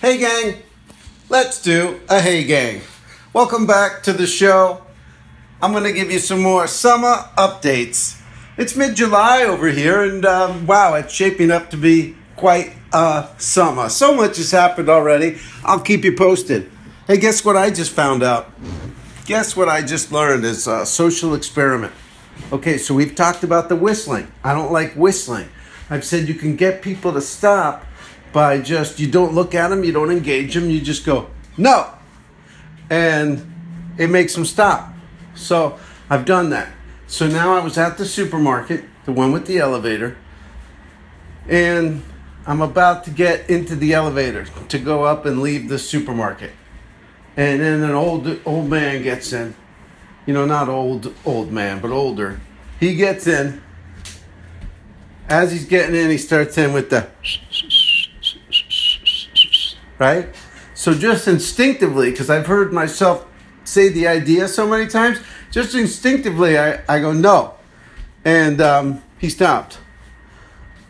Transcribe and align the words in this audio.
Hey, 0.00 0.18
gang, 0.18 0.62
let's 1.28 1.60
do 1.60 1.98
a 2.08 2.20
Hey 2.20 2.44
Gang. 2.44 2.82
Welcome 3.32 3.66
back 3.66 4.04
to 4.04 4.12
the 4.12 4.28
show. 4.28 4.82
I'm 5.60 5.72
to 5.72 5.92
give 5.92 6.12
you 6.12 6.20
some 6.20 6.40
more 6.40 6.68
summer 6.68 7.16
updates. 7.36 8.22
It's 8.56 8.76
mid 8.76 8.94
July 8.94 9.42
over 9.42 9.66
here, 9.66 10.04
and 10.04 10.24
um, 10.24 10.68
wow, 10.68 10.94
it's 10.94 11.12
shaping 11.12 11.50
up 11.50 11.70
to 11.70 11.76
be 11.76 12.14
quite 12.36 12.74
a 12.92 13.28
summer. 13.38 13.88
So 13.88 14.14
much 14.14 14.36
has 14.36 14.52
happened 14.52 14.88
already. 14.88 15.38
I'll 15.64 15.80
keep 15.80 16.04
you 16.04 16.14
posted. 16.14 16.70
Hey, 17.08 17.16
guess 17.16 17.44
what 17.44 17.56
I 17.56 17.70
just 17.70 17.90
found 17.90 18.22
out? 18.22 18.52
Guess 19.26 19.56
what 19.56 19.68
I 19.68 19.82
just 19.82 20.12
learned 20.12 20.44
is 20.44 20.68
a 20.68 20.86
social 20.86 21.34
experiment. 21.34 21.92
Okay, 22.52 22.78
so 22.78 22.94
we've 22.94 23.16
talked 23.16 23.42
about 23.42 23.68
the 23.68 23.74
whistling. 23.74 24.30
I 24.44 24.54
don't 24.54 24.70
like 24.70 24.92
whistling. 24.92 25.48
I've 25.90 26.04
said 26.04 26.28
you 26.28 26.34
can 26.34 26.54
get 26.54 26.82
people 26.82 27.12
to 27.14 27.20
stop 27.20 27.84
by 28.32 28.60
just, 28.60 28.98
you 28.98 29.10
don't 29.10 29.34
look 29.34 29.54
at 29.54 29.68
them, 29.68 29.84
you 29.84 29.92
don't 29.92 30.10
engage 30.10 30.54
them, 30.54 30.70
you 30.70 30.80
just 30.80 31.04
go, 31.04 31.28
no. 31.56 31.92
And 32.90 33.52
it 33.98 34.08
makes 34.08 34.34
them 34.34 34.44
stop. 34.44 34.92
So 35.34 35.78
I've 36.10 36.24
done 36.24 36.50
that. 36.50 36.72
So 37.06 37.26
now 37.26 37.56
I 37.56 37.64
was 37.64 37.78
at 37.78 37.98
the 37.98 38.04
supermarket, 38.04 38.84
the 39.04 39.12
one 39.12 39.32
with 39.32 39.46
the 39.46 39.58
elevator, 39.58 40.16
and 41.48 42.02
I'm 42.46 42.60
about 42.60 43.04
to 43.04 43.10
get 43.10 43.48
into 43.48 43.76
the 43.76 43.94
elevator 43.94 44.44
to 44.68 44.78
go 44.78 45.04
up 45.04 45.26
and 45.26 45.40
leave 45.40 45.68
the 45.68 45.78
supermarket. 45.78 46.52
And 47.36 47.60
then 47.60 47.82
an 47.82 47.92
old 47.92 48.40
old 48.44 48.68
man 48.68 49.02
gets 49.02 49.32
in. 49.32 49.54
You 50.26 50.34
know, 50.34 50.44
not 50.44 50.68
old 50.68 51.14
old 51.24 51.52
man, 51.52 51.80
but 51.80 51.90
older. 51.90 52.40
He 52.80 52.96
gets 52.96 53.26
in. 53.26 53.62
As 55.28 55.52
he's 55.52 55.66
getting 55.66 55.94
in, 55.94 56.10
he 56.10 56.18
starts 56.18 56.58
in 56.58 56.72
with 56.72 56.90
the 56.90 57.08
right? 59.98 60.28
So 60.74 60.94
just 60.94 61.26
instinctively, 61.26 62.10
because 62.10 62.30
I've 62.30 62.46
heard 62.46 62.72
myself 62.72 63.26
say 63.64 63.88
the 63.88 64.06
idea 64.06 64.48
so 64.48 64.66
many 64.66 64.86
times, 64.86 65.18
just 65.50 65.74
instinctively 65.74 66.58
I, 66.58 66.80
I 66.88 67.00
go, 67.00 67.12
no. 67.12 67.54
And 68.24 68.60
um, 68.60 69.02
he 69.18 69.28
stopped. 69.28 69.78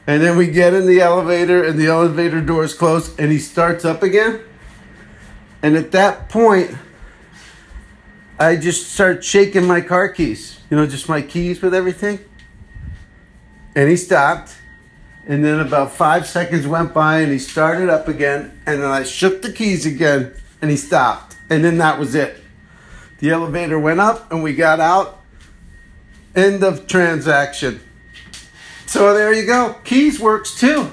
And 0.06 0.22
then 0.22 0.36
we 0.36 0.47
get 0.47 0.72
in 0.72 0.86
the 0.86 1.00
elevator 1.00 1.64
and 1.64 1.78
the 1.78 1.86
elevator 1.86 2.41
doors 2.41 2.74
close 2.74 3.16
and 3.19 3.30
he 3.30 3.38
starts 3.38 3.84
up 3.84 4.02
again. 4.02 4.41
And 5.62 5.77
at 5.77 5.91
that 5.92 6.28
point, 6.28 6.77
I 8.38 8.56
just 8.56 8.92
start 8.92 9.25
shaking 9.25 9.66
my 9.66 9.80
car 9.80 10.08
keys, 10.08 10.60
you 10.70 10.77
know, 10.77 10.86
just 10.86 11.08
my 11.08 11.20
keys 11.20 11.60
with 11.60 11.75
everything. 11.75 12.20
And 13.75 13.91
he 13.91 13.97
stopped. 13.97 14.54
And 15.28 15.44
then 15.44 15.60
about 15.60 15.92
five 15.92 16.26
seconds 16.26 16.66
went 16.66 16.94
by 16.94 17.20
and 17.20 17.30
he 17.30 17.38
started 17.38 17.90
up 17.90 18.08
again. 18.08 18.60
And 18.64 18.80
then 18.80 18.90
I 18.90 19.04
shook 19.04 19.42
the 19.42 19.52
keys 19.52 19.84
again 19.84 20.32
and 20.62 20.70
he 20.70 20.76
stopped. 20.76 21.36
And 21.50 21.62
then 21.62 21.76
that 21.78 21.98
was 21.98 22.14
it. 22.14 22.42
The 23.18 23.30
elevator 23.30 23.78
went 23.78 24.00
up 24.00 24.32
and 24.32 24.42
we 24.42 24.54
got 24.54 24.80
out. 24.80 25.20
End 26.34 26.64
of 26.64 26.86
transaction. 26.86 27.80
So 28.86 29.12
there 29.12 29.34
you 29.34 29.44
go. 29.44 29.76
Keys 29.84 30.18
works 30.18 30.58
too. 30.58 30.90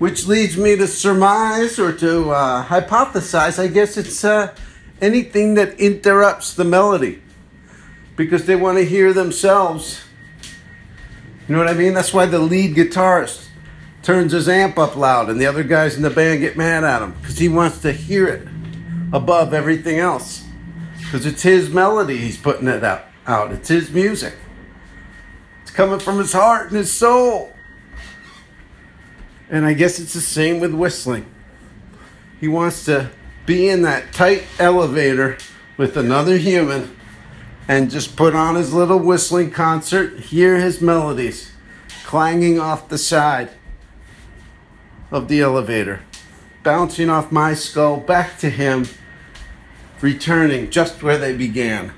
Which 0.00 0.26
leads 0.26 0.56
me 0.56 0.74
to 0.76 0.88
surmise 0.88 1.78
or 1.78 1.92
to 1.92 2.30
uh, 2.30 2.64
hypothesize. 2.64 3.62
I 3.62 3.68
guess 3.68 3.96
it's 3.96 4.24
uh, 4.24 4.56
anything 5.00 5.54
that 5.54 5.78
interrupts 5.78 6.54
the 6.54 6.64
melody 6.64 7.22
because 8.16 8.46
they 8.46 8.56
want 8.56 8.78
to 8.78 8.84
hear 8.84 9.12
themselves. 9.12 10.00
You 11.50 11.56
know 11.56 11.64
what 11.64 11.74
I 11.74 11.76
mean? 11.76 11.94
That's 11.94 12.14
why 12.14 12.26
the 12.26 12.38
lead 12.38 12.76
guitarist 12.76 13.48
turns 14.04 14.30
his 14.30 14.48
amp 14.48 14.78
up 14.78 14.94
loud 14.94 15.28
and 15.28 15.40
the 15.40 15.46
other 15.46 15.64
guys 15.64 15.96
in 15.96 16.02
the 16.02 16.08
band 16.08 16.42
get 16.42 16.56
mad 16.56 16.84
at 16.84 17.02
him 17.02 17.10
because 17.20 17.38
he 17.38 17.48
wants 17.48 17.80
to 17.80 17.90
hear 17.90 18.28
it 18.28 18.46
above 19.12 19.52
everything 19.52 19.98
else 19.98 20.44
because 21.00 21.26
it's 21.26 21.42
his 21.42 21.68
melody 21.68 22.18
he's 22.18 22.38
putting 22.38 22.68
it 22.68 22.84
out, 22.84 23.06
out. 23.26 23.50
It's 23.50 23.66
his 23.66 23.90
music. 23.90 24.34
It's 25.62 25.72
coming 25.72 25.98
from 25.98 26.18
his 26.18 26.32
heart 26.32 26.68
and 26.68 26.76
his 26.76 26.92
soul. 26.92 27.52
And 29.48 29.66
I 29.66 29.72
guess 29.72 29.98
it's 29.98 30.14
the 30.14 30.20
same 30.20 30.60
with 30.60 30.72
whistling. 30.72 31.26
He 32.38 32.46
wants 32.46 32.84
to 32.84 33.10
be 33.44 33.68
in 33.68 33.82
that 33.82 34.12
tight 34.12 34.44
elevator 34.60 35.36
with 35.76 35.96
another 35.96 36.36
human 36.36 36.96
and 37.70 37.88
just 37.88 38.16
put 38.16 38.34
on 38.34 38.56
his 38.56 38.74
little 38.74 38.98
whistling 38.98 39.48
concert, 39.48 40.18
hear 40.18 40.56
his 40.56 40.80
melodies 40.80 41.52
clanging 42.04 42.58
off 42.58 42.88
the 42.88 42.98
side 42.98 43.48
of 45.12 45.28
the 45.28 45.40
elevator, 45.40 46.00
bouncing 46.64 47.08
off 47.08 47.30
my 47.30 47.54
skull 47.54 47.98
back 47.98 48.36
to 48.36 48.50
him 48.50 48.88
returning 50.00 50.68
just 50.68 51.00
where 51.00 51.16
they 51.16 51.32
began. 51.32 51.92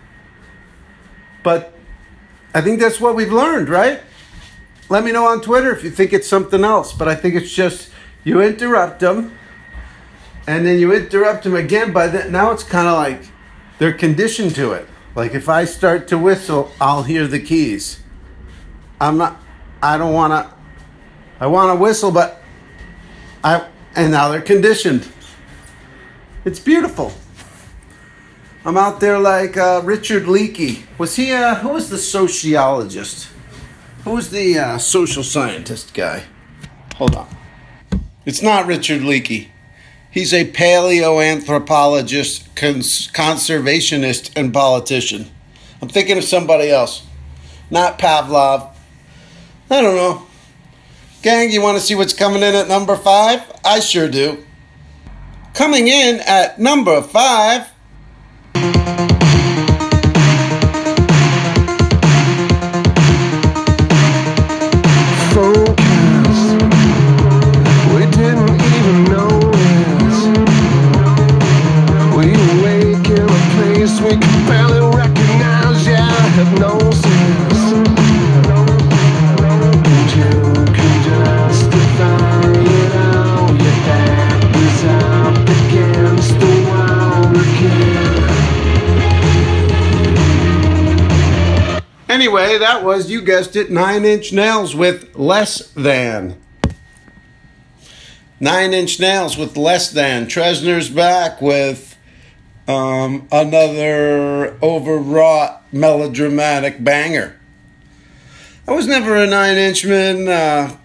But 1.43 1.73
I 2.53 2.61
think 2.61 2.79
that's 2.79 3.01
what 3.01 3.17
we've 3.17 3.33
learned, 3.33 3.71
right? 3.71 4.03
Let 4.91 5.03
me 5.05 5.11
know 5.11 5.25
on 5.25 5.41
Twitter 5.41 5.75
if 5.75 5.83
you 5.83 5.91
think 5.91 6.13
it's 6.13 6.29
something 6.29 6.65
else, 6.65 6.93
but 6.93 7.09
I 7.09 7.15
think 7.15 7.35
it's 7.35 7.51
just 7.51 7.91
you 8.25 8.43
interrupt 8.43 9.01
them 9.01 9.39
and 10.47 10.67
then 10.67 10.79
you 10.79 10.93
interrupt 10.93 11.45
them 11.45 11.57
again 11.57 11.95
that 11.95 12.31
now 12.31 12.51
it's 12.51 12.63
kind 12.63 12.89
of 12.89 12.99
like 12.99 13.23
they're 13.79 13.95
conditioned 13.95 14.55
to 14.57 14.73
it. 14.73 14.87
Like 15.15 15.35
if 15.35 15.49
I 15.49 15.65
start 15.65 16.09
to 16.09 16.19
whistle, 16.19 16.73
I'll 16.81 17.03
hear 17.03 17.27
the 17.27 17.41
keys. 17.41 18.01
I'm 19.01 19.19
not 19.19 19.41
I 19.83 19.99
don't 19.99 20.15
want 20.15 20.33
to 20.33 20.55
I 21.41 21.47
want 21.47 21.77
to 21.77 21.83
whistle 21.83 22.11
but 22.11 22.43
I 23.45 23.67
and 23.95 24.13
now 24.13 24.29
they're 24.29 24.41
conditioned. 24.41 25.07
It's 26.45 26.59
beautiful. 26.59 27.13
I'm 28.65 28.77
out 28.77 29.01
there 29.01 29.19
like 29.19 29.57
uh, 29.57 29.81
Richard 29.85 30.25
Leakey. 30.25 30.85
Was 30.97 31.17
he, 31.17 31.33
uh, 31.33 31.57
who 31.57 31.71
was 31.71 31.91
the 31.91 31.99
sociologist? 31.99 33.29
Who 34.05 34.13
was 34.13 34.31
the 34.31 34.59
uh, 34.59 34.79
social 34.79 35.25
scientist 35.25 35.95
guy? 35.95 36.25
Hold 36.97 37.17
on. 37.17 37.37
It's 38.25 38.41
not 38.41 38.67
Richard 38.67 39.03
Leakey. 39.03 39.49
He's 40.13 40.33
a 40.35 40.45
paleoanthropologist, 40.45 42.55
cons- 42.55 43.09
conservationist, 43.09 44.31
and 44.37 44.53
politician. 44.53 45.31
I'm 45.81 45.89
thinking 45.89 46.19
of 46.19 46.25
somebody 46.25 46.71
else. 46.71 47.07
Not 47.71 47.99
Pavlov. 47.99 48.75
I 49.71 49.81
don't 49.81 49.97
know. 49.97 50.27
Gang, 51.23 51.51
you 51.51 51.63
want 51.63 51.79
to 51.79 51.83
see 51.83 51.95
what's 51.95 52.13
coming 52.13 52.43
in 52.43 52.55
at 52.55 52.69
number 52.69 52.95
five? 52.95 53.41
I 53.65 53.81
sure 53.81 54.09
do. 54.09 54.45
Coming 55.55 55.89
in 55.89 56.21
at 56.21 56.61
number 56.61 57.01
five. 57.01 57.72
Anyway, 92.09 92.59
that 92.59 92.83
was, 92.83 93.09
you 93.09 93.23
guessed 93.23 93.55
it, 93.55 93.71
Nine 93.71 94.05
Inch 94.05 94.33
Nails 94.33 94.75
with 94.75 95.15
Less 95.15 95.69
Than. 95.75 96.41
Nine 98.41 98.75
Inch 98.75 98.99
Nails 98.99 99.39
with 99.39 99.57
Less 99.57 99.91
Than. 99.91 100.27
Treznor's 100.27 100.89
back 100.89 101.41
with 101.41 101.92
um, 102.69 103.29
another 103.33 104.57
overwrought 104.63 105.63
melodramatic 105.73 106.83
banger. 106.83 107.39
I 108.67 108.73
was 108.73 108.87
never 108.87 109.17
a 109.17 109.27
Nine 109.27 109.57
Inchman. 109.57 110.29
Uh, 110.29 110.77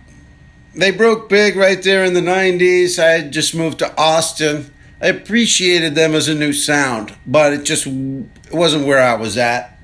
they 0.74 0.92
broke 0.92 1.30
big 1.30 1.56
right 1.56 1.82
there 1.82 2.04
in 2.06 2.14
the 2.14 2.22
90s. 2.22 2.98
I 2.98 3.12
had 3.12 3.32
just 3.32 3.56
moved 3.56 3.80
to 3.80 3.96
Austin. 3.98 4.72
I 5.02 5.08
appreciated 5.08 5.96
them 5.96 6.16
as 6.16 6.28
a 6.28 6.34
new 6.34 6.54
sound, 6.54 7.16
but 7.26 7.54
it 7.54 7.64
just 7.64 7.86
it 7.86 8.54
wasn't 8.54 8.88
where 8.88 9.02
I 9.02 9.16
was 9.16 9.38
at. 9.38 9.78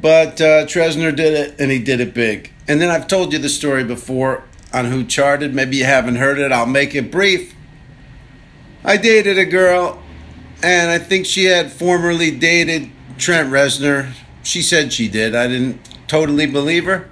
But 0.00 0.40
uh, 0.40 0.66
Trezor 0.66 1.14
did 1.14 1.34
it, 1.34 1.60
and 1.60 1.70
he 1.70 1.78
did 1.78 2.00
it 2.00 2.12
big. 2.12 2.52
And 2.68 2.80
then 2.80 2.90
I've 2.90 3.06
told 3.06 3.32
you 3.32 3.38
the 3.38 3.48
story 3.48 3.84
before 3.84 4.44
on 4.72 4.86
Who 4.86 5.04
Charted. 5.04 5.54
Maybe 5.54 5.76
you 5.76 5.84
haven't 5.84 6.16
heard 6.16 6.38
it. 6.38 6.52
I'll 6.52 6.66
make 6.66 6.94
it 6.94 7.10
brief. 7.10 7.54
I 8.84 8.96
dated 8.96 9.38
a 9.38 9.44
girl, 9.44 10.01
and 10.62 10.90
I 10.90 10.98
think 10.98 11.26
she 11.26 11.44
had 11.44 11.72
formerly 11.72 12.30
dated 12.30 12.90
Trent 13.18 13.50
Reznor. 13.50 14.12
She 14.42 14.62
said 14.62 14.92
she 14.92 15.08
did. 15.08 15.34
I 15.34 15.48
didn't 15.48 15.80
totally 16.08 16.46
believe 16.46 16.84
her. 16.84 17.08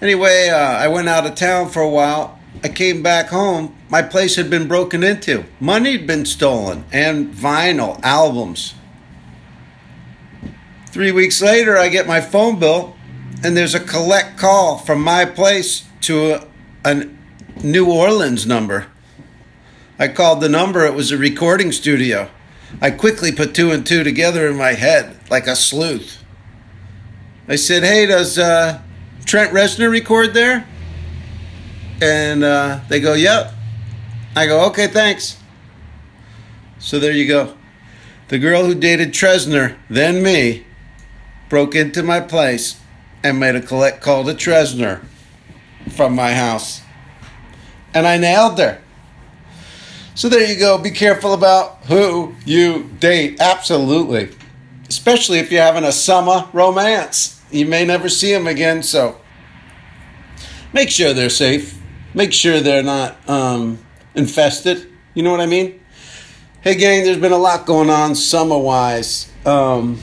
Anyway, 0.00 0.48
uh, 0.48 0.56
I 0.56 0.88
went 0.88 1.08
out 1.08 1.26
of 1.26 1.34
town 1.34 1.68
for 1.70 1.80
a 1.80 1.88
while. 1.88 2.38
I 2.62 2.68
came 2.68 3.02
back 3.02 3.28
home, 3.28 3.76
my 3.88 4.02
place 4.02 4.36
had 4.36 4.50
been 4.50 4.66
broken 4.66 5.04
into. 5.04 5.44
Money 5.60 5.92
had 5.92 6.06
been 6.06 6.24
stolen, 6.24 6.84
and 6.90 7.32
vinyl, 7.32 8.00
albums. 8.02 8.74
Three 10.86 11.12
weeks 11.12 11.42
later, 11.42 11.76
I 11.76 11.88
get 11.88 12.06
my 12.06 12.20
phone 12.20 12.58
bill, 12.58 12.96
and 13.44 13.56
there's 13.56 13.74
a 13.74 13.80
collect 13.80 14.38
call 14.38 14.78
from 14.78 15.02
my 15.02 15.24
place 15.24 15.86
to 16.02 16.32
a, 16.32 16.46
a 16.84 17.08
New 17.62 17.90
Orleans 17.90 18.46
number. 18.46 18.86
I 19.98 20.08
called 20.08 20.40
the 20.40 20.48
number, 20.48 20.84
it 20.84 20.94
was 20.94 21.12
a 21.12 21.18
recording 21.18 21.72
studio. 21.72 22.30
I 22.80 22.90
quickly 22.90 23.32
put 23.32 23.54
two 23.54 23.70
and 23.70 23.86
two 23.86 24.04
together 24.04 24.48
in 24.48 24.56
my 24.56 24.72
head 24.72 25.18
like 25.30 25.46
a 25.46 25.56
sleuth. 25.56 26.22
I 27.48 27.56
said, 27.56 27.82
Hey, 27.82 28.06
does 28.06 28.38
uh, 28.38 28.82
Trent 29.24 29.52
Reznor 29.52 29.90
record 29.90 30.34
there? 30.34 30.66
And 32.02 32.44
uh, 32.44 32.80
they 32.88 33.00
go, 33.00 33.14
Yep. 33.14 33.52
I 34.34 34.46
go, 34.46 34.66
Okay, 34.66 34.88
thanks. 34.88 35.38
So 36.78 36.98
there 36.98 37.12
you 37.12 37.26
go. 37.26 37.56
The 38.28 38.38
girl 38.38 38.64
who 38.64 38.74
dated 38.74 39.12
Tresner, 39.12 39.76
then 39.88 40.22
me, 40.22 40.66
broke 41.48 41.74
into 41.74 42.02
my 42.02 42.20
place 42.20 42.80
and 43.22 43.40
made 43.40 43.54
a 43.54 43.60
collect 43.60 44.02
call 44.02 44.24
to 44.24 44.34
Tresner 44.34 45.04
from 45.90 46.14
my 46.14 46.34
house. 46.34 46.82
And 47.94 48.06
I 48.06 48.18
nailed 48.18 48.58
her. 48.58 48.82
So 50.16 50.30
there 50.30 50.50
you 50.50 50.58
go. 50.58 50.78
Be 50.78 50.92
careful 50.92 51.34
about 51.34 51.84
who 51.88 52.34
you 52.46 52.84
date. 53.00 53.38
Absolutely. 53.38 54.30
Especially 54.88 55.40
if 55.40 55.52
you're 55.52 55.62
having 55.62 55.84
a 55.84 55.92
summer 55.92 56.48
romance. 56.54 57.38
You 57.50 57.66
may 57.66 57.84
never 57.84 58.08
see 58.08 58.32
them 58.32 58.46
again, 58.46 58.82
so 58.82 59.20
make 60.72 60.88
sure 60.88 61.12
they're 61.12 61.28
safe. 61.28 61.78
Make 62.14 62.32
sure 62.32 62.60
they're 62.60 62.82
not 62.82 63.28
um, 63.28 63.78
infested. 64.14 64.90
You 65.12 65.22
know 65.22 65.32
what 65.32 65.42
I 65.42 65.46
mean? 65.46 65.82
Hey, 66.62 66.76
gang, 66.76 67.04
there's 67.04 67.18
been 67.18 67.32
a 67.32 67.36
lot 67.36 67.66
going 67.66 67.90
on 67.90 68.14
summer 68.14 68.56
wise. 68.56 69.30
Um, 69.44 70.00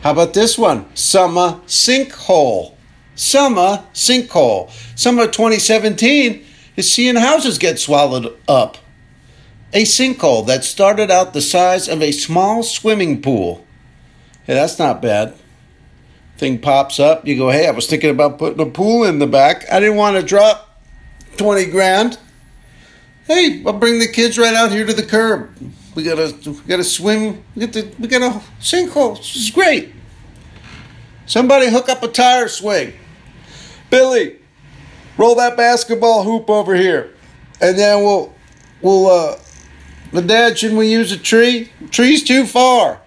how 0.00 0.10
about 0.10 0.34
this 0.34 0.58
one? 0.58 0.96
Summer 0.96 1.60
sinkhole. 1.68 2.74
Summer 3.14 3.84
sinkhole. 3.94 4.68
Summer 4.98 5.28
2017 5.28 6.44
is 6.74 6.90
seeing 6.90 7.14
houses 7.14 7.58
get 7.58 7.78
swallowed 7.78 8.36
up 8.48 8.78
a 9.72 9.84
sinkhole 9.84 10.46
that 10.46 10.64
started 10.64 11.10
out 11.10 11.32
the 11.32 11.40
size 11.40 11.88
of 11.88 12.02
a 12.02 12.12
small 12.12 12.62
swimming 12.62 13.22
pool. 13.22 13.66
Hey, 14.44 14.54
that's 14.54 14.78
not 14.78 15.00
bad. 15.00 15.34
Thing 16.36 16.58
pops 16.58 16.98
up, 16.98 17.26
you 17.26 17.36
go, 17.36 17.50
hey, 17.50 17.68
I 17.68 17.70
was 17.70 17.86
thinking 17.86 18.10
about 18.10 18.38
putting 18.38 18.60
a 18.60 18.70
pool 18.70 19.04
in 19.04 19.18
the 19.18 19.26
back. 19.26 19.64
I 19.70 19.80
didn't 19.80 19.96
want 19.96 20.16
to 20.16 20.22
drop 20.22 20.80
20 21.36 21.66
grand. 21.66 22.18
Hey, 23.26 23.62
I'll 23.64 23.72
bring 23.72 24.00
the 24.00 24.08
kids 24.08 24.36
right 24.36 24.54
out 24.54 24.72
here 24.72 24.84
to 24.84 24.92
the 24.92 25.04
curb. 25.04 25.50
We 25.94 26.02
gotta 26.02 26.34
we 26.44 26.54
gotta 26.66 26.84
swim. 26.84 27.44
We 27.54 27.66
got 27.66 27.72
the 27.74 27.94
we 27.98 28.08
got 28.08 28.22
a 28.22 28.40
sinkhole. 28.60 29.18
This 29.18 29.36
is 29.36 29.50
great. 29.50 29.92
Somebody 31.26 31.68
hook 31.68 31.88
up 31.88 32.02
a 32.02 32.08
tire 32.08 32.48
swing. 32.48 32.94
Billy, 33.90 34.38
roll 35.16 35.34
that 35.36 35.56
basketball 35.56 36.24
hoop 36.24 36.50
over 36.50 36.74
here. 36.74 37.14
And 37.60 37.78
then 37.78 38.02
we'll 38.02 38.34
we'll 38.80 39.06
uh 39.06 39.36
but 40.12 40.26
Dad, 40.26 40.58
shouldn't 40.58 40.78
we 40.78 40.90
use 40.90 41.10
a 41.12 41.18
tree? 41.18 41.70
tree's 41.90 42.22
too 42.22 42.46
far. 42.46 43.00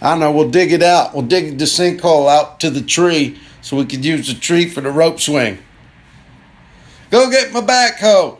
I 0.00 0.16
know. 0.16 0.32
We'll 0.32 0.50
dig 0.50 0.72
it 0.72 0.82
out. 0.82 1.14
We'll 1.14 1.22
dig 1.22 1.58
the 1.58 1.64
sinkhole 1.64 2.28
out 2.28 2.60
to 2.60 2.70
the 2.70 2.82
tree 2.82 3.38
so 3.60 3.76
we 3.76 3.86
could 3.86 4.04
use 4.04 4.26
the 4.26 4.38
tree 4.38 4.68
for 4.68 4.80
the 4.80 4.90
rope 4.90 5.20
swing. 5.20 5.58
Go 7.10 7.30
get 7.30 7.52
my 7.52 7.60
backhoe. 7.60 8.38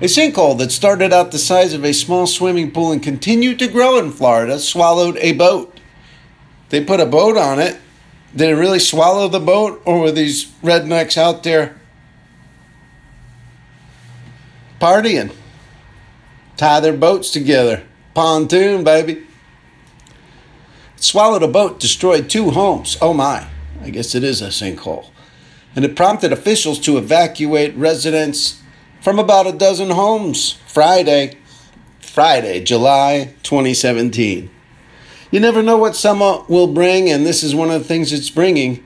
A 0.00 0.04
sinkhole 0.04 0.58
that 0.58 0.72
started 0.72 1.12
out 1.12 1.32
the 1.32 1.38
size 1.38 1.72
of 1.72 1.84
a 1.84 1.92
small 1.92 2.26
swimming 2.26 2.70
pool 2.70 2.92
and 2.92 3.02
continued 3.02 3.58
to 3.58 3.68
grow 3.68 3.98
in 3.98 4.12
Florida 4.12 4.58
swallowed 4.58 5.16
a 5.18 5.32
boat. 5.32 5.80
They 6.68 6.84
put 6.84 7.00
a 7.00 7.06
boat 7.06 7.36
on 7.36 7.58
it. 7.58 7.78
Did 8.34 8.50
it 8.50 8.54
really 8.54 8.78
swallow 8.78 9.28
the 9.28 9.40
boat, 9.40 9.80
or 9.86 10.00
were 10.00 10.12
these 10.12 10.46
rednecks 10.62 11.16
out 11.16 11.42
there 11.42 11.75
partying. 14.80 15.34
Tie 16.56 16.80
their 16.80 16.96
boats 16.96 17.30
together. 17.30 17.82
Pontoon, 18.14 18.82
baby. 18.82 19.26
Swallowed 20.96 21.42
a 21.42 21.48
boat, 21.48 21.78
destroyed 21.78 22.30
two 22.30 22.50
homes. 22.50 22.96
Oh 23.00 23.12
my, 23.12 23.46
I 23.82 23.90
guess 23.90 24.14
it 24.14 24.24
is 24.24 24.40
a 24.40 24.48
sinkhole. 24.48 25.10
And 25.74 25.84
it 25.84 25.94
prompted 25.94 26.32
officials 26.32 26.80
to 26.80 26.96
evacuate 26.96 27.76
residents 27.76 28.62
from 29.02 29.18
about 29.18 29.46
a 29.46 29.52
dozen 29.52 29.90
homes 29.90 30.58
Friday, 30.66 31.36
Friday, 32.00 32.64
July 32.64 33.34
2017. 33.42 34.50
You 35.30 35.40
never 35.40 35.62
know 35.62 35.76
what 35.76 35.96
summer 35.96 36.24
uh, 36.24 36.44
will 36.48 36.72
bring, 36.72 37.10
and 37.10 37.26
this 37.26 37.42
is 37.42 37.54
one 37.54 37.70
of 37.70 37.82
the 37.82 37.86
things 37.86 38.12
it's 38.12 38.30
bringing 38.30 38.84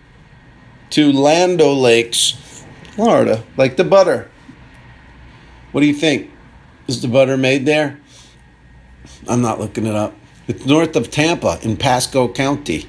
to 0.90 1.12
Land 1.12 1.60
Lakes, 1.60 2.64
Florida, 2.94 3.44
like 3.56 3.76
the 3.76 3.84
butter. 3.84 4.29
What 5.72 5.82
do 5.82 5.86
you 5.86 5.94
think? 5.94 6.30
Is 6.88 7.02
the 7.02 7.08
butter 7.08 7.36
made 7.36 7.66
there? 7.66 8.00
I'm 9.28 9.42
not 9.42 9.60
looking 9.60 9.86
it 9.86 9.94
up. 9.94 10.14
It's 10.48 10.66
north 10.66 10.96
of 10.96 11.10
Tampa 11.10 11.58
in 11.62 11.76
Pasco 11.76 12.32
County. 12.32 12.86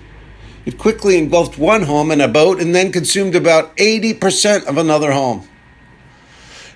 It 0.66 0.78
quickly 0.78 1.18
engulfed 1.18 1.57
one 1.57 1.83
home 1.83 2.10
and 2.12 2.22
a 2.22 2.28
boat 2.28 2.60
and 2.60 2.74
then 2.74 2.92
consumed 2.92 3.36
about 3.36 3.75
80% 3.78 4.66
of 4.66 4.78
another 4.78 5.12
home. 5.12 5.48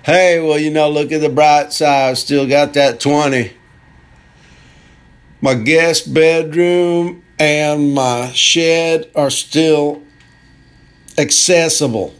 Hey, 0.04 0.40
well, 0.40 0.58
you 0.58 0.70
know, 0.70 0.88
look 0.88 1.10
at 1.10 1.20
the 1.20 1.28
bright 1.28 1.72
side. 1.72 2.10
I've 2.10 2.18
still 2.18 2.46
got 2.46 2.74
that 2.74 3.00
20. 3.00 3.52
My 5.40 5.54
guest 5.54 6.14
bedroom 6.14 7.24
and 7.38 7.94
my 7.94 8.30
shed 8.32 9.10
are 9.16 9.30
still 9.30 10.02
accessible. 11.18 12.14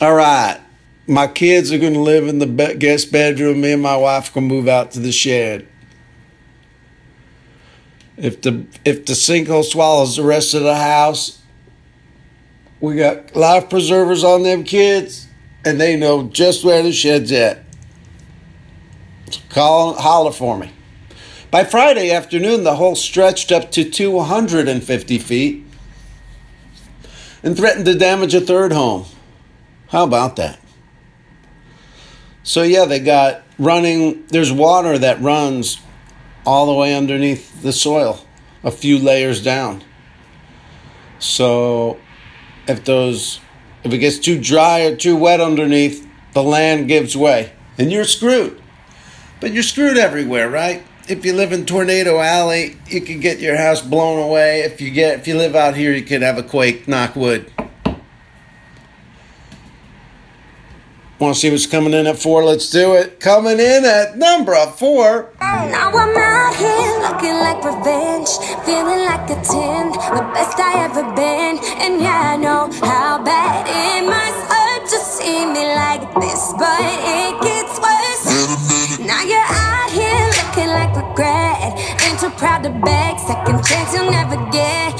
All 0.00 0.14
right 0.14 0.60
my 1.08 1.26
kids 1.26 1.72
are 1.72 1.78
going 1.78 1.94
to 1.94 2.00
live 2.00 2.28
in 2.28 2.38
the 2.38 2.76
guest 2.78 3.10
bedroom. 3.10 3.62
Me 3.62 3.72
and 3.72 3.82
my 3.82 3.96
wife 3.96 4.30
can 4.32 4.44
move 4.44 4.68
out 4.68 4.90
to 4.92 5.00
the 5.00 5.10
shed. 5.10 5.66
If 8.18 8.42
the 8.42 8.66
if 8.84 9.06
the 9.06 9.14
sinkhole 9.14 9.64
swallows 9.64 10.16
the 10.16 10.22
rest 10.22 10.52
of 10.52 10.62
the 10.62 10.76
house, 10.76 11.40
we 12.80 12.96
got 12.96 13.34
life 13.34 13.70
preservers 13.70 14.22
on 14.22 14.42
them 14.42 14.64
kids, 14.64 15.28
and 15.64 15.80
they 15.80 15.96
know 15.96 16.24
just 16.24 16.64
where 16.64 16.82
the 16.82 16.92
shed's 16.92 17.32
at. 17.32 17.64
So 19.30 19.40
call 19.48 19.94
holler 19.94 20.32
for 20.32 20.58
me. 20.58 20.72
By 21.50 21.64
Friday 21.64 22.10
afternoon, 22.10 22.64
the 22.64 22.76
hole 22.76 22.96
stretched 22.96 23.50
up 23.50 23.70
to 23.72 23.88
250 23.88 25.18
feet 25.18 25.64
and 27.42 27.56
threatened 27.56 27.86
to 27.86 27.94
damage 27.94 28.34
a 28.34 28.40
third 28.40 28.72
home. 28.72 29.06
How 29.88 30.04
about 30.04 30.36
that? 30.36 30.60
So 32.48 32.62
yeah, 32.62 32.86
they 32.86 32.98
got 32.98 33.42
running. 33.58 34.24
There's 34.28 34.50
water 34.50 34.96
that 34.96 35.20
runs 35.20 35.82
all 36.46 36.64
the 36.64 36.72
way 36.72 36.94
underneath 36.94 37.60
the 37.60 37.74
soil, 37.74 38.24
a 38.64 38.70
few 38.70 38.98
layers 38.98 39.42
down. 39.42 39.84
So 41.18 41.98
if 42.66 42.86
those 42.86 43.40
if 43.84 43.92
it 43.92 43.98
gets 43.98 44.18
too 44.18 44.40
dry 44.40 44.80
or 44.86 44.96
too 44.96 45.14
wet 45.14 45.42
underneath, 45.42 46.08
the 46.32 46.42
land 46.42 46.88
gives 46.88 47.14
way, 47.14 47.52
and 47.76 47.92
you're 47.92 48.04
screwed. 48.04 48.58
But 49.40 49.52
you're 49.52 49.62
screwed 49.62 49.98
everywhere, 49.98 50.48
right? 50.48 50.82
If 51.06 51.26
you 51.26 51.34
live 51.34 51.52
in 51.52 51.66
Tornado 51.66 52.18
Alley, 52.18 52.78
you 52.86 53.02
could 53.02 53.20
get 53.20 53.40
your 53.40 53.58
house 53.58 53.82
blown 53.82 54.26
away. 54.26 54.60
If 54.60 54.80
you 54.80 54.90
get 54.90 55.18
if 55.18 55.28
you 55.28 55.36
live 55.36 55.54
out 55.54 55.76
here, 55.76 55.92
you 55.92 56.02
could 56.02 56.22
have 56.22 56.38
a 56.38 56.42
quake. 56.42 56.88
Knock 56.88 57.14
wood. 57.14 57.52
Want 61.18 61.34
to 61.34 61.40
see 61.40 61.50
what's 61.50 61.66
coming 61.66 61.94
in 61.94 62.06
at 62.06 62.16
four? 62.16 62.44
Let's 62.44 62.70
do 62.70 62.94
it. 62.94 63.18
Coming 63.18 63.58
in 63.58 63.84
at 63.84 64.16
number 64.16 64.54
four. 64.78 65.34
Now 65.40 65.90
I'm 65.90 66.14
out 66.14 66.54
here 66.54 66.94
looking 67.02 67.34
like 67.42 67.58
revenge, 67.58 68.30
feeling 68.62 69.02
like 69.02 69.26
a 69.26 69.34
10, 69.34 69.98
the 70.14 70.22
best 70.30 70.54
I 70.62 70.86
ever 70.86 71.02
been. 71.18 71.58
And 71.82 72.00
yeah, 72.00 72.34
I 72.34 72.36
know 72.36 72.70
how 72.86 73.18
bad 73.24 73.66
it 73.66 74.06
hurt 74.06 74.86
to 74.86 74.98
see 75.02 75.42
me 75.42 75.66
like 75.74 76.06
this, 76.22 76.54
but 76.54 76.86
it 76.86 77.34
gets 77.42 77.74
worse. 77.82 79.02
Now 79.02 79.26
you're 79.26 79.42
out 79.42 79.90
here 79.90 80.22
looking 80.38 80.70
like 80.70 80.94
regret, 80.94 81.98
too 82.18 82.30
proud 82.30 82.64
to 82.64 82.70
beg, 82.70 83.18
second 83.20 83.64
chance 83.64 83.94
you'll 83.94 84.10
never 84.10 84.34
get. 84.50 84.90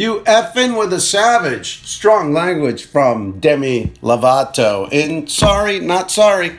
You 0.00 0.20
effing 0.20 0.78
with 0.78 0.94
a 0.94 0.98
savage. 0.98 1.86
Strong 1.86 2.32
language 2.32 2.86
from 2.86 3.38
Demi 3.38 3.92
Lovato. 4.02 4.88
And 4.90 5.30
sorry, 5.30 5.78
not 5.78 6.10
sorry. 6.10 6.58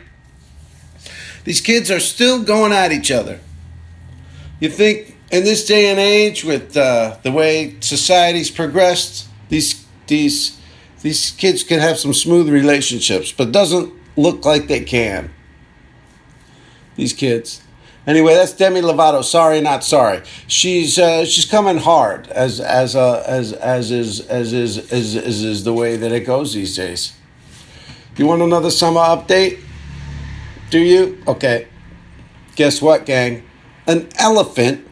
These 1.43 1.59
kids 1.59 1.89
are 1.89 1.99
still 1.99 2.43
going 2.43 2.71
at 2.71 2.91
each 2.91 3.09
other. 3.09 3.39
You 4.59 4.69
think 4.69 5.17
in 5.31 5.43
this 5.43 5.65
day 5.65 5.89
and 5.89 5.99
age, 5.99 6.43
with 6.43 6.77
uh, 6.77 7.17
the 7.23 7.31
way 7.31 7.77
society's 7.79 8.51
progressed, 8.51 9.27
these 9.49 9.87
these 10.05 10.59
these 11.01 11.31
kids 11.31 11.63
can 11.63 11.79
have 11.79 11.97
some 11.97 12.13
smooth 12.13 12.47
relationships, 12.47 13.31
but 13.31 13.51
doesn't 13.51 13.91
look 14.15 14.45
like 14.45 14.67
they 14.67 14.81
can. 14.81 15.31
These 16.95 17.13
kids. 17.13 17.63
Anyway, 18.07 18.33
that's 18.33 18.53
Demi 18.53 18.81
Lovato. 18.81 19.23
Sorry, 19.23 19.61
not 19.61 19.83
sorry. 19.83 20.21
She's 20.47 20.97
uh, 20.97 21.23
she's 21.25 21.45
coming 21.45 21.77
hard 21.77 22.27
as 22.29 22.59
as 22.59 22.95
uh, 22.95 23.23
as 23.27 23.53
as 23.53 23.91
is 23.91 24.21
as 24.21 24.53
is 24.53 24.77
as, 24.91 25.15
as 25.15 25.43
is 25.43 25.63
the 25.63 25.73
way 25.73 25.97
that 25.97 26.11
it 26.11 26.21
goes 26.21 26.53
these 26.53 26.75
days. 26.75 27.13
You 28.17 28.25
want 28.25 28.41
another 28.41 28.71
summer 28.71 29.01
update? 29.01 29.59
Do 30.71 30.79
you? 30.79 31.21
Okay. 31.27 31.67
Guess 32.55 32.81
what, 32.81 33.05
gang? 33.05 33.43
An 33.87 34.09
elephant 34.17 34.87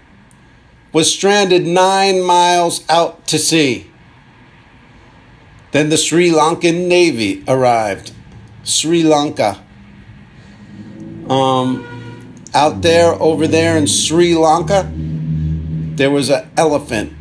was 0.94 1.12
stranded 1.12 1.66
nine 1.66 2.22
miles 2.22 2.84
out 2.89 3.28
to 3.28 3.38
sea. 3.38 3.89
Then 5.72 5.89
the 5.89 5.98
Sri 5.98 6.30
Lankan 6.30 6.88
Navy 6.88 7.44
arrived. 7.48 8.12
Sri 8.63 9.04
Lanka. 9.04 9.63
Um, 11.30 11.99
out 12.53 12.82
there, 12.82 13.13
over 13.13 13.48
there 13.48 13.77
in 13.77 13.88
Sri 13.88 14.36
Lanka, 14.36 14.89
there 14.94 16.12
was 16.12 16.29
an 16.29 16.50
elephant, 16.58 17.13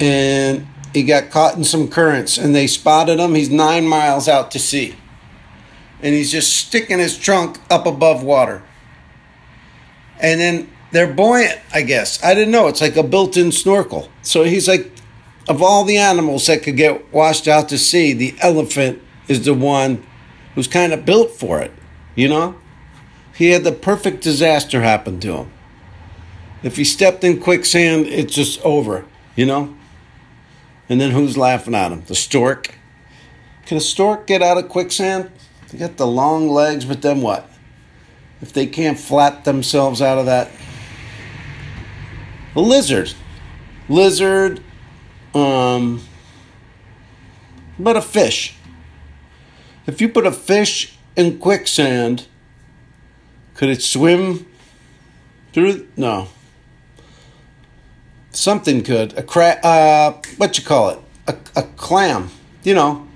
and 0.00 0.66
he 0.94 1.02
got 1.02 1.30
caught 1.30 1.56
in 1.56 1.64
some 1.64 1.88
currents, 1.88 2.38
and 2.38 2.54
they 2.54 2.66
spotted 2.66 3.18
him. 3.18 3.34
He's 3.34 3.50
nine 3.50 3.86
miles 3.86 4.28
out 4.28 4.50
to 4.52 4.58
sea, 4.58 4.94
and 6.00 6.14
he's 6.14 6.32
just 6.32 6.56
sticking 6.56 6.98
his 6.98 7.18
trunk 7.18 7.58
up 7.70 7.86
above 7.86 8.22
water. 8.22 8.62
And 10.20 10.40
then 10.40 10.70
they're 10.92 11.12
buoyant, 11.12 11.58
I 11.72 11.82
guess. 11.82 12.22
I 12.22 12.34
didn't 12.34 12.52
know. 12.52 12.68
It's 12.68 12.80
like 12.80 12.96
a 12.96 13.02
built-in 13.02 13.52
snorkel. 13.52 14.08
So 14.22 14.44
he's 14.44 14.68
like, 14.68 14.90
of 15.48 15.60
all 15.62 15.84
the 15.84 15.98
animals 15.98 16.46
that 16.46 16.62
could 16.62 16.76
get 16.76 17.12
washed 17.12 17.48
out 17.48 17.68
to 17.70 17.78
sea, 17.78 18.12
the 18.12 18.34
elephant 18.40 19.02
is 19.28 19.44
the 19.44 19.54
one 19.54 20.06
who's 20.54 20.68
kind 20.68 20.92
of 20.92 21.04
built 21.04 21.32
for 21.32 21.60
it. 21.60 21.72
You 22.14 22.28
know. 22.28 22.56
He 23.34 23.50
had 23.50 23.64
the 23.64 23.72
perfect 23.72 24.22
disaster 24.22 24.82
happen 24.82 25.20
to 25.20 25.36
him. 25.36 25.52
If 26.62 26.76
he 26.76 26.84
stepped 26.84 27.24
in 27.24 27.40
quicksand, 27.40 28.06
it's 28.06 28.34
just 28.34 28.60
over, 28.62 29.04
you 29.34 29.46
know? 29.46 29.74
And 30.88 31.00
then 31.00 31.10
who's 31.10 31.36
laughing 31.36 31.74
at 31.74 31.90
him? 31.90 32.04
The 32.06 32.14
stork? 32.14 32.74
Can 33.66 33.78
a 33.78 33.80
stork 33.80 34.26
get 34.26 34.42
out 34.42 34.58
of 34.58 34.68
quicksand? 34.68 35.30
They 35.70 35.78
got 35.78 35.96
the 35.96 36.06
long 36.06 36.48
legs, 36.50 36.84
but 36.84 37.02
then 37.02 37.22
what? 37.22 37.48
If 38.40 38.52
they 38.52 38.66
can't 38.66 38.98
flap 38.98 39.44
themselves 39.44 40.02
out 40.02 40.18
of 40.18 40.26
that. 40.26 40.50
A 42.54 42.60
lizard. 42.60 43.14
Lizard. 43.88 44.62
Um, 45.34 46.02
but 47.78 47.96
a 47.96 48.02
fish. 48.02 48.56
If 49.86 50.00
you 50.00 50.08
put 50.08 50.26
a 50.26 50.32
fish 50.32 50.96
in 51.16 51.38
quicksand, 51.38 52.26
could 53.62 53.70
it 53.70 53.80
swim 53.80 54.44
through? 55.52 55.86
No. 55.96 56.26
Something 58.32 58.82
could. 58.82 59.16
A 59.16 59.22
cra- 59.22 59.60
uh, 59.62 60.20
what 60.36 60.58
you 60.58 60.64
call 60.64 60.88
it? 60.88 60.98
A, 61.28 61.36
a 61.54 61.62
clam. 61.76 62.30
You 62.64 62.74
know, 62.74 63.06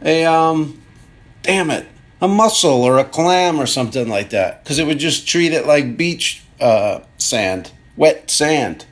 a 0.00 0.24
um, 0.24 0.80
damn 1.42 1.72
it, 1.72 1.88
a 2.20 2.28
mussel 2.28 2.84
or 2.84 2.98
a 2.98 3.04
clam 3.04 3.58
or 3.58 3.66
something 3.66 4.08
like 4.08 4.30
that. 4.30 4.62
Because 4.62 4.78
it 4.78 4.86
would 4.86 5.00
just 5.00 5.26
treat 5.26 5.52
it 5.52 5.66
like 5.66 5.96
beach 5.96 6.44
uh, 6.60 7.00
sand, 7.16 7.72
wet 7.96 8.30
sand. 8.30 8.86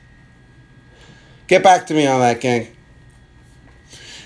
Get 1.47 1.63
back 1.63 1.87
to 1.87 1.93
me 1.93 2.05
on 2.05 2.19
that, 2.19 2.41
gang. 2.41 2.67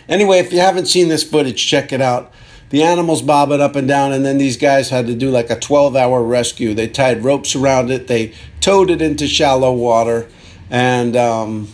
Anyway, 0.10 0.40
if 0.40 0.52
you 0.52 0.60
haven't 0.62 0.88
seen 0.88 1.10
this 1.10 1.24
footage, 1.24 1.64
check 1.64 1.94
it 1.94 2.02
out 2.02 2.34
the 2.72 2.84
animals 2.84 3.22
bobbing 3.22 3.62
up 3.62 3.76
and 3.76 3.88
down, 3.88 4.14
and 4.14 4.26
then 4.26 4.38
these 4.38 4.58
guys 4.58 4.90
had 4.90 5.06
to 5.08 5.14
do 5.14 5.30
like 5.30 5.50
a 5.50 5.60
12 5.60 5.96
hour 5.96 6.24
rescue. 6.24 6.74
They 6.74 6.88
tied 6.88 7.24
ropes 7.24 7.56
around 7.56 7.92
it, 7.92 8.08
they 8.08 8.34
towed 8.62 8.90
it 8.90 9.02
into 9.02 9.28
shallow 9.28 9.74
water, 9.74 10.28
and 10.70 11.16
um, 11.16 11.68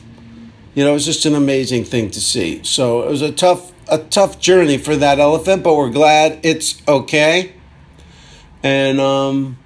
you 0.74 0.84
know, 0.84 0.92
it 0.92 0.94
was 0.94 1.06
just 1.06 1.26
an 1.26 1.36
amazing 1.36 1.86
thing 1.86 2.10
to 2.12 2.20
see. 2.20 2.64
So 2.64 3.04
it 3.04 3.10
was 3.10 3.22
a 3.22 3.32
tough, 3.32 3.72
a 3.88 4.00
tough 4.00 4.40
journey 4.40 4.80
for 4.80 4.96
that 4.96 5.20
elephant, 5.20 5.64
but 5.64 5.76
we're 5.76 5.92
glad 5.92 6.40
it's 6.44 6.82
okay. 6.88 7.54
And 8.64 9.00
um, 9.00 9.60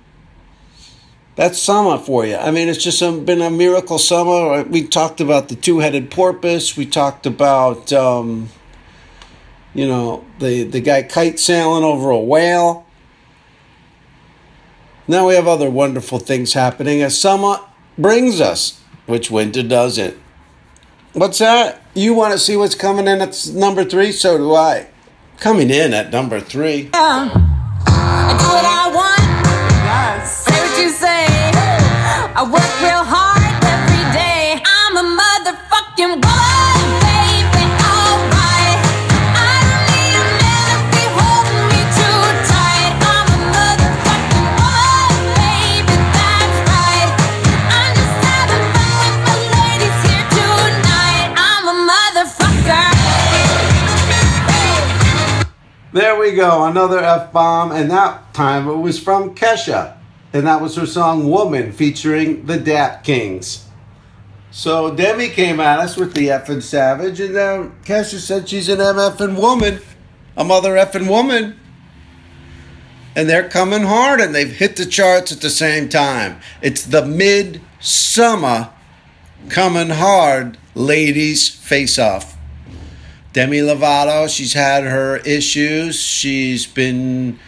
that's 1.35 1.59
summer 1.59 1.97
for 1.97 2.25
you. 2.25 2.35
I 2.35 2.51
mean, 2.51 2.67
it's 2.67 2.83
just 2.83 2.99
been 3.25 3.41
a 3.41 3.49
miracle 3.49 3.97
summer. 3.97 4.63
We 4.63 4.85
talked 4.85 5.21
about 5.21 5.47
the 5.47 5.55
two 5.55 5.79
headed 5.79 6.11
porpoise. 6.11 6.75
We 6.75 6.85
talked 6.85 7.25
about. 7.25 7.91
Um, 7.93 8.49
you 9.73 9.87
know, 9.87 10.25
the, 10.39 10.63
the 10.63 10.81
guy 10.81 11.03
kite 11.03 11.39
sailing 11.39 11.83
over 11.83 12.09
a 12.09 12.19
whale. 12.19 12.85
Now 15.07 15.27
we 15.27 15.35
have 15.35 15.47
other 15.47 15.69
wonderful 15.69 16.19
things 16.19 16.53
happening 16.53 17.01
as 17.01 17.19
summer 17.19 17.59
brings 17.97 18.39
us, 18.39 18.81
which 19.05 19.31
winter 19.31 19.63
doesn't. 19.63 20.17
What's 21.13 21.39
that? 21.39 21.81
You 21.93 22.13
want 22.13 22.33
to 22.33 22.39
see 22.39 22.55
what's 22.55 22.75
coming 22.75 23.07
in 23.07 23.21
at 23.21 23.49
number 23.53 23.83
three? 23.83 24.11
So 24.11 24.37
do 24.37 24.55
I. 24.55 24.87
Coming 25.39 25.69
in 25.69 25.93
at 25.93 26.11
number 26.11 26.39
three. 26.39 26.89
Yeah. 26.93 27.50
We 56.21 56.33
go, 56.33 56.65
another 56.65 56.99
F 56.99 57.33
bomb, 57.33 57.71
and 57.71 57.89
that 57.89 58.31
time 58.31 58.67
it 58.67 58.75
was 58.75 58.99
from 58.99 59.33
Kesha. 59.33 59.97
And 60.31 60.45
that 60.45 60.61
was 60.61 60.75
her 60.75 60.85
song 60.85 61.27
Woman 61.31 61.71
featuring 61.71 62.45
the 62.45 62.59
Dap-Kings. 62.59 63.67
So 64.51 64.93
Demi 64.93 65.29
came 65.29 65.59
at 65.59 65.79
us 65.79 65.97
with 65.97 66.13
the 66.13 66.27
effing 66.27 66.61
savage, 66.61 67.19
and 67.19 67.35
then 67.35 67.71
Kesha 67.85 68.19
said 68.19 68.47
she's 68.47 68.69
an 68.69 68.77
MFing 68.77 69.41
woman, 69.41 69.81
a 70.37 70.43
mother 70.43 70.73
effing 70.75 71.09
woman. 71.09 71.59
And 73.15 73.27
they're 73.27 73.49
coming 73.49 73.81
hard, 73.81 74.21
and 74.21 74.35
they've 74.35 74.55
hit 74.55 74.75
the 74.75 74.85
charts 74.85 75.31
at 75.31 75.41
the 75.41 75.49
same 75.49 75.89
time. 75.89 76.39
It's 76.61 76.83
the 76.83 77.03
mid 77.03 77.61
summer 77.79 78.69
coming 79.49 79.89
hard 79.89 80.59
ladies 80.75 81.49
face 81.49 81.97
off. 81.97 82.30
Demi 83.33 83.59
Lovato, 83.59 84.27
she's 84.27 84.53
had 84.53 84.83
her 84.83 85.17
issues. 85.17 86.01
She's 86.01 86.67
been, 86.67 87.39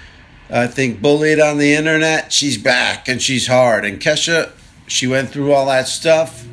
I 0.49 0.67
think, 0.67 1.01
bullied 1.01 1.39
on 1.39 1.57
the 1.57 1.73
internet. 1.73 2.31
She's 2.31 2.57
back 2.57 3.07
and 3.09 3.21
she's 3.21 3.47
hard. 3.47 3.83
And 3.83 3.99
Kesha, 3.99 4.51
she 4.87 5.07
went 5.07 5.29
through 5.29 5.51
all 5.51 5.65
that 5.65 5.87
stuff. 5.87 6.45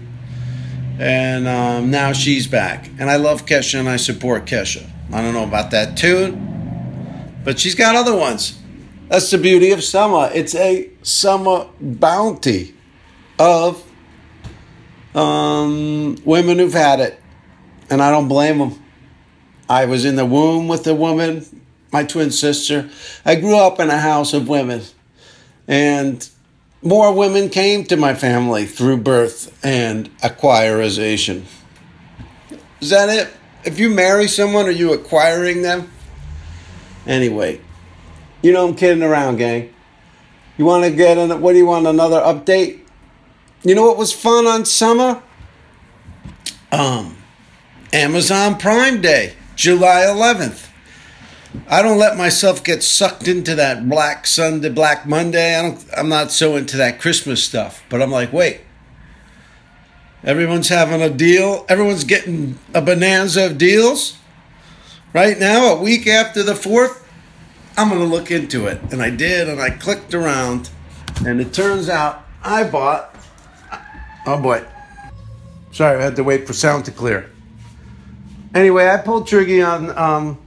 And 0.98 1.46
um, 1.46 1.90
now 1.90 2.12
she's 2.12 2.46
back. 2.46 2.88
And 2.98 3.08
I 3.08 3.16
love 3.16 3.46
Kesha 3.46 3.78
and 3.78 3.88
I 3.88 3.96
support 3.96 4.46
Kesha. 4.46 4.88
I 5.12 5.22
don't 5.22 5.32
know 5.32 5.44
about 5.44 5.70
that 5.70 5.96
tune, 5.96 7.34
but 7.44 7.58
she's 7.58 7.74
got 7.74 7.94
other 7.96 8.16
ones. 8.16 8.58
That's 9.08 9.30
the 9.30 9.38
beauty 9.38 9.72
of 9.72 9.82
summer. 9.82 10.30
It's 10.32 10.54
a 10.54 10.90
summer 11.02 11.68
bounty 11.80 12.74
of 13.38 13.84
um, 15.14 16.16
women 16.24 16.58
who've 16.58 16.72
had 16.72 17.00
it. 17.00 17.20
And 17.88 18.00
I 18.02 18.10
don't 18.10 18.28
blame 18.28 18.58
them. 18.58 18.80
I 19.70 19.84
was 19.84 20.04
in 20.04 20.16
the 20.16 20.26
womb 20.26 20.66
with 20.66 20.84
a 20.88 20.94
woman, 20.96 21.46
my 21.92 22.02
twin 22.02 22.32
sister. 22.32 22.90
I 23.24 23.36
grew 23.36 23.56
up 23.56 23.78
in 23.78 23.88
a 23.88 23.98
house 23.98 24.32
of 24.32 24.48
women. 24.48 24.82
And 25.68 26.28
more 26.82 27.14
women 27.14 27.48
came 27.48 27.84
to 27.84 27.96
my 27.96 28.14
family 28.14 28.66
through 28.66 28.96
birth 28.96 29.56
and 29.64 30.10
acquirization. 30.22 31.44
Is 32.80 32.90
that 32.90 33.10
it? 33.10 33.32
If 33.64 33.78
you 33.78 33.90
marry 33.90 34.26
someone, 34.26 34.66
are 34.66 34.72
you 34.72 34.92
acquiring 34.92 35.62
them? 35.62 35.88
Anyway, 37.06 37.60
you 38.42 38.52
know 38.52 38.66
I'm 38.66 38.74
kidding 38.74 39.04
around, 39.04 39.36
gang. 39.36 39.72
You 40.58 40.64
want 40.64 40.82
to 40.82 40.90
get 40.90 41.16
an, 41.16 41.40
what 41.40 41.52
do 41.52 41.58
you 41.58 41.66
want, 41.66 41.86
another 41.86 42.20
update? 42.20 42.80
You 43.62 43.76
know 43.76 43.86
what 43.86 43.96
was 43.96 44.12
fun 44.12 44.48
on 44.48 44.64
summer? 44.64 45.22
Um, 46.72 47.16
Amazon 47.92 48.58
Prime 48.58 49.00
Day, 49.00 49.34
July 49.60 50.06
11th. 50.08 50.68
I 51.68 51.82
don't 51.82 51.98
let 51.98 52.16
myself 52.16 52.64
get 52.64 52.82
sucked 52.82 53.28
into 53.28 53.54
that 53.56 53.86
Black 53.86 54.26
Sunday, 54.26 54.70
Black 54.70 55.06
Monday. 55.06 55.54
I 55.54 55.60
don't. 55.60 55.84
I'm 55.94 56.08
not 56.08 56.30
so 56.30 56.56
into 56.56 56.78
that 56.78 56.98
Christmas 56.98 57.44
stuff. 57.44 57.84
But 57.90 58.00
I'm 58.00 58.10
like, 58.10 58.32
wait. 58.32 58.62
Everyone's 60.24 60.70
having 60.70 61.02
a 61.02 61.10
deal. 61.10 61.66
Everyone's 61.68 62.04
getting 62.04 62.58
a 62.72 62.80
bonanza 62.80 63.44
of 63.44 63.58
deals. 63.58 64.16
Right 65.12 65.38
now, 65.38 65.74
a 65.74 65.82
week 65.82 66.06
after 66.06 66.42
the 66.42 66.54
fourth, 66.54 67.06
I'm 67.76 67.90
gonna 67.90 68.04
look 68.04 68.30
into 68.30 68.66
it, 68.66 68.80
and 68.90 69.02
I 69.02 69.10
did, 69.10 69.46
and 69.46 69.60
I 69.60 69.68
clicked 69.68 70.14
around, 70.14 70.70
and 71.26 71.38
it 71.38 71.52
turns 71.52 71.90
out 71.90 72.26
I 72.42 72.64
bought. 72.64 73.14
Oh 74.24 74.40
boy. 74.40 74.64
Sorry, 75.70 75.98
I 75.98 76.02
had 76.02 76.16
to 76.16 76.24
wait 76.24 76.46
for 76.46 76.54
sound 76.54 76.86
to 76.86 76.92
clear. 76.92 77.30
Anyway, 78.54 78.88
I 78.88 78.96
pulled 78.96 79.26
trigger 79.26 79.64
on 79.64 79.96
um, 79.96 80.38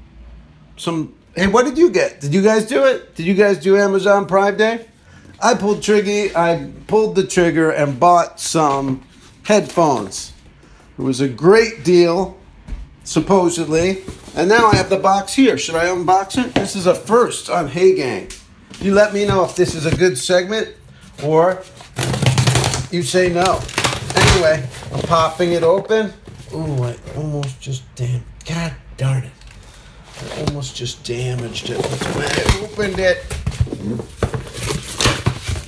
some. 0.78 1.16
Hey, 1.36 1.48
what 1.48 1.66
did 1.66 1.78
you 1.78 1.90
get? 1.90 2.20
Did 2.20 2.34
you 2.34 2.42
guys 2.42 2.66
do 2.66 2.86
it? 2.86 3.16
Did 3.16 3.26
you 3.26 3.34
guys 3.34 3.58
do 3.58 3.78
Amazon 3.78 4.28
Prime 4.28 4.58
Day? 4.58 4.86
I 5.42 5.56
pulled 5.56 5.82
trigger. 5.82 6.38
I 6.38 6.72
pulled 6.88 7.16
the 7.16 7.26
trigger 7.26 7.72
and 7.72 8.00
bought 8.00 8.40
some 8.40 9.06
headphones. 9.44 10.34
It 10.98 11.02
was 11.02 11.22
a 11.22 11.28
great 11.28 11.84
deal, 11.84 12.38
supposedly. 13.04 14.04
And 14.36 14.50
now 14.50 14.68
I 14.68 14.76
have 14.76 14.90
the 14.90 14.98
box 14.98 15.34
here. 15.34 15.58
Should 15.58 15.76
I 15.76 15.86
unbox 15.86 16.44
it? 16.44 16.54
This 16.54 16.76
is 16.76 16.88
a 16.88 16.96
first 16.96 17.50
on 17.50 17.68
Hey 17.68 17.96
Gang. 17.96 18.30
You 18.80 18.94
let 18.94 19.14
me 19.14 19.26
know 19.26 19.46
if 19.46 19.56
this 19.56 19.76
is 19.76 19.86
a 19.86 19.96
good 19.96 20.18
segment 20.18 20.76
or 21.24 21.64
you 22.92 23.02
say 23.02 23.32
no. 23.32 23.62
Anyway, 24.16 24.68
I'm 24.92 25.02
popping 25.02 25.54
it 25.54 25.64
open. 25.64 26.14
Ooh, 26.54 26.84
I 26.84 26.96
almost 27.16 27.60
just 27.60 27.84
damn. 27.96 28.24
God 28.46 28.74
darn 28.98 29.24
it. 29.24 29.32
I 30.22 30.42
almost 30.42 30.76
just 30.76 31.04
damaged 31.04 31.72
it 31.72 31.80
I 31.84 32.60
opened 32.64 33.00
it. 33.00 33.26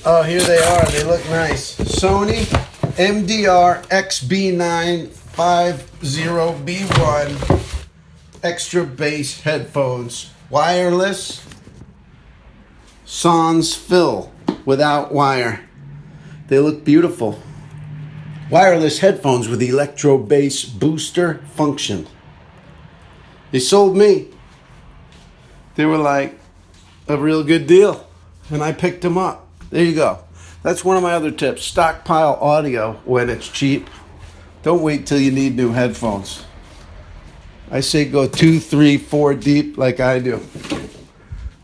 Oh, 0.04 0.22
here 0.22 0.40
they 0.40 0.58
are. 0.58 0.86
They 0.86 1.02
look 1.02 1.24
nice. 1.30 1.76
Sony 1.76 2.44
MDR 2.96 3.84
XB9 3.88 5.08
50B1 5.36 7.28
extra 8.44 8.84
bass 8.84 9.40
headphones. 9.40 10.30
Wireless 10.48 11.44
Sans 13.04 13.74
fill 13.74 14.32
without 14.64 15.12
wire. 15.12 15.68
They 16.48 16.58
look 16.58 16.84
beautiful. 16.84 17.42
Wireless 18.48 19.00
headphones 19.00 19.48
with 19.48 19.60
electro 19.60 20.18
bass 20.18 20.64
booster 20.64 21.38
function. 21.54 22.06
They 23.50 23.58
sold 23.58 23.96
me. 23.96 24.28
They 25.74 25.84
were 25.84 25.98
like 25.98 26.38
a 27.08 27.16
real 27.16 27.42
good 27.42 27.66
deal. 27.66 28.06
And 28.50 28.62
I 28.62 28.72
picked 28.72 29.02
them 29.02 29.18
up. 29.18 29.48
There 29.70 29.84
you 29.84 29.94
go. 29.94 30.20
That's 30.62 30.84
one 30.84 30.96
of 30.96 31.02
my 31.02 31.12
other 31.14 31.30
tips. 31.30 31.64
Stockpile 31.64 32.38
audio 32.40 32.94
when 33.04 33.30
it's 33.30 33.48
cheap. 33.48 33.90
Don't 34.62 34.82
wait 34.82 35.06
till 35.06 35.18
you 35.18 35.30
need 35.30 35.56
new 35.56 35.72
headphones. 35.72 36.44
I 37.70 37.80
say 37.80 38.04
go 38.04 38.28
two, 38.28 38.60
three, 38.60 38.96
four 38.96 39.34
deep 39.34 39.76
like 39.76 39.98
I 39.98 40.20
do. 40.20 40.36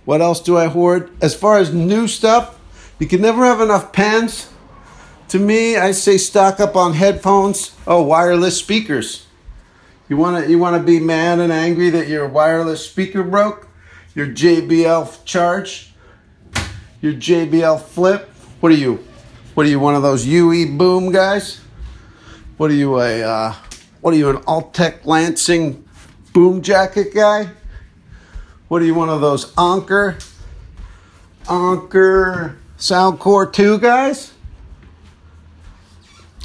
What 0.05 0.21
else 0.21 0.41
do 0.41 0.57
I 0.57 0.67
hoard? 0.67 1.11
As 1.23 1.35
far 1.35 1.59
as 1.59 1.73
new 1.73 2.09
stuff, 2.09 2.59
you 2.99 3.07
can 3.07 3.21
never 3.21 3.45
have 3.45 3.61
enough 3.61 3.93
pens. 3.93 4.52
To 5.33 5.39
me, 5.39 5.79
I 5.79 5.93
say 5.93 6.19
stock 6.19 6.61
up 6.61 6.77
on 6.77 6.93
headphones. 6.93 7.75
Oh, 7.87 8.03
wireless 8.03 8.59
speakers. 8.59 9.25
You 10.07 10.19
want 10.19 10.45
to 10.45 10.51
you 10.51 10.59
want 10.59 10.77
to 10.77 10.83
be 10.83 11.01
mad 11.01 11.39
and 11.39 11.51
angry 11.51 11.89
that 11.89 12.07
your 12.07 12.29
wireless 12.29 12.85
speaker 12.87 13.23
broke? 13.23 13.67
Your 14.15 14.27
JBL 14.27 15.25
charge? 15.25 15.95
Your 17.01 17.15
JBL 17.15 17.81
flip? 17.81 18.29
What 18.61 18.73
are 18.73 18.77
you? 18.77 19.03
What 19.55 19.65
are 19.65 19.71
you 19.71 19.81
one 19.81 19.95
of 19.95 20.03
those 20.03 20.27
UE 20.27 20.77
boom 20.77 21.11
guys? 21.11 21.63
What 22.59 22.71
are 22.71 22.75
you 22.75 23.01
a 23.01 23.23
uh, 23.23 23.55
what 24.03 24.13
are 24.13 24.19
you 24.19 24.29
an 24.29 24.37
Altec 24.43 25.07
Lansing 25.07 25.83
boom 26.35 26.61
jacket 26.61 27.15
guy? 27.15 27.49
What 28.69 28.83
are 28.83 28.85
you 28.85 28.95
one 28.95 29.09
of 29.09 29.23
those 29.23 29.51
Anker 29.57 30.19
Anker 31.49 32.59
Soundcore 32.77 33.51
2 33.51 33.79
guys? 33.79 34.35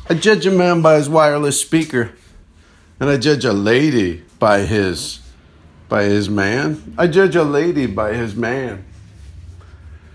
I 0.10 0.14
judge 0.14 0.46
a 0.46 0.52
man 0.52 0.82
by 0.82 0.96
his 0.96 1.10
wireless 1.10 1.60
speaker, 1.60 2.14
and 2.98 3.10
I 3.10 3.18
judge 3.18 3.44
a 3.44 3.52
lady 3.52 4.24
by 4.40 4.62
his 4.62 5.20
by 5.90 6.04
his 6.04 6.30
man. 6.30 6.96
I 6.98 7.08
judge 7.08 7.36
a 7.36 7.44
lady 7.44 7.88
by 7.88 8.14
his 8.14 8.34
man. 8.34 8.86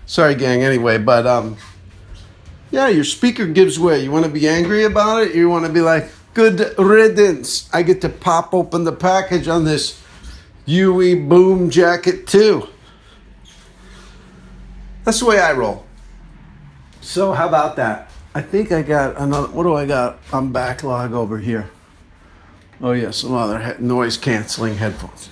Sorry, 0.07 0.33
gang. 0.33 0.63
Anyway, 0.63 0.97
but 0.97 1.27
um, 1.27 1.57
yeah, 2.71 2.87
your 2.87 3.03
speaker 3.03 3.45
gives 3.45 3.79
way. 3.79 4.03
You 4.03 4.11
want 4.11 4.25
to 4.25 4.31
be 4.31 4.47
angry 4.47 4.83
about 4.83 5.23
it? 5.23 5.35
You 5.35 5.47
want 5.47 5.67
to 5.67 5.71
be 5.71 5.81
like, 5.81 6.09
good 6.33 6.73
riddance. 6.79 7.69
I 7.71 7.83
get 7.83 8.01
to 8.01 8.09
pop 8.09 8.51
open 8.53 8.85
the 8.85 8.91
package 8.91 9.47
on 9.47 9.63
this 9.63 10.01
UE 10.65 11.27
boom 11.27 11.69
jacket 11.69 12.25
too. 12.25 12.67
That's 15.03 15.19
the 15.19 15.27
way 15.27 15.39
I 15.39 15.53
roll. 15.53 15.85
So 17.01 17.33
how 17.33 17.47
about 17.47 17.75
that? 17.75 18.09
I 18.35 18.41
think 18.41 18.71
I 18.71 18.81
got 18.81 19.15
another. 19.17 19.47
What 19.49 19.63
do 19.63 19.75
I 19.75 19.85
got 19.85 20.19
on 20.31 20.51
backlog 20.51 21.13
over 21.13 21.37
here? 21.37 21.69
Oh 22.81 22.91
yeah, 22.91 23.11
some 23.11 23.33
other 23.33 23.59
he- 23.59 23.83
noise 23.83 24.17
canceling 24.17 24.75
headphones. 24.77 25.29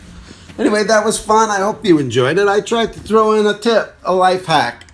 Anyway, 0.60 0.84
that 0.84 1.04
was 1.04 1.18
fun. 1.18 1.50
I 1.50 1.58
hope 1.58 1.84
you 1.86 1.98
enjoyed 1.98 2.38
it. 2.38 2.48
I 2.48 2.62
tried 2.62 2.94
to 2.94 3.00
throw 3.00 3.34
in 3.34 3.48
a 3.48 3.58
tip, 3.58 3.96
a 4.04 4.14
life 4.14 4.46
hack. 4.46 4.86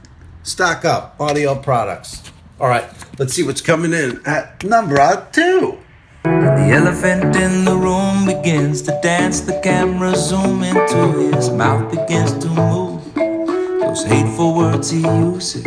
Stock 0.43 0.85
up 0.85 1.15
audio 1.19 1.55
products. 1.55 2.23
All 2.59 2.69
right, 2.69 2.85
let's 3.19 3.33
see 3.33 3.43
what's 3.43 3.61
coming 3.61 3.91
in 3.93 4.21
at 4.25 4.63
number 4.63 5.27
two. 5.33 5.77
The 6.23 6.69
elephant 6.73 7.35
in 7.35 7.65
the 7.65 7.75
room 7.75 8.25
begins 8.25 8.81
to 8.83 8.97
dance. 9.03 9.41
The 9.41 9.59
camera 9.61 10.15
zoom 10.15 10.63
into 10.63 11.31
his 11.35 11.49
mouth 11.49 11.91
begins 11.91 12.37
to 12.37 12.47
move. 12.49 13.13
Those 13.15 14.03
hateful 14.05 14.55
words 14.55 14.89
he 14.89 15.01
uses. 15.01 15.65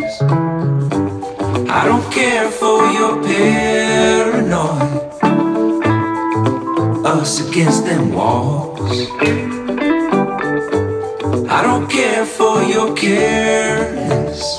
I 1.72 1.85
don't 1.85 2.12
care 2.12 2.50
for 2.50 2.85
your 2.90 3.22
paranoid. 3.22 4.83
Us 7.06 7.48
against 7.48 7.85
them 7.85 8.12
walls. 8.12 9.09
I 11.48 11.62
don't 11.62 11.88
care 11.88 12.26
for 12.26 12.62
your 12.64 12.94
careness. 12.96 14.59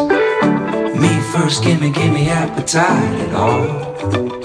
Me 1.01 1.21
first, 1.33 1.63
gimme, 1.63 1.91
gimme 1.91 2.29
appetite 2.29 3.19
at. 3.27 3.33
All 3.35 4.40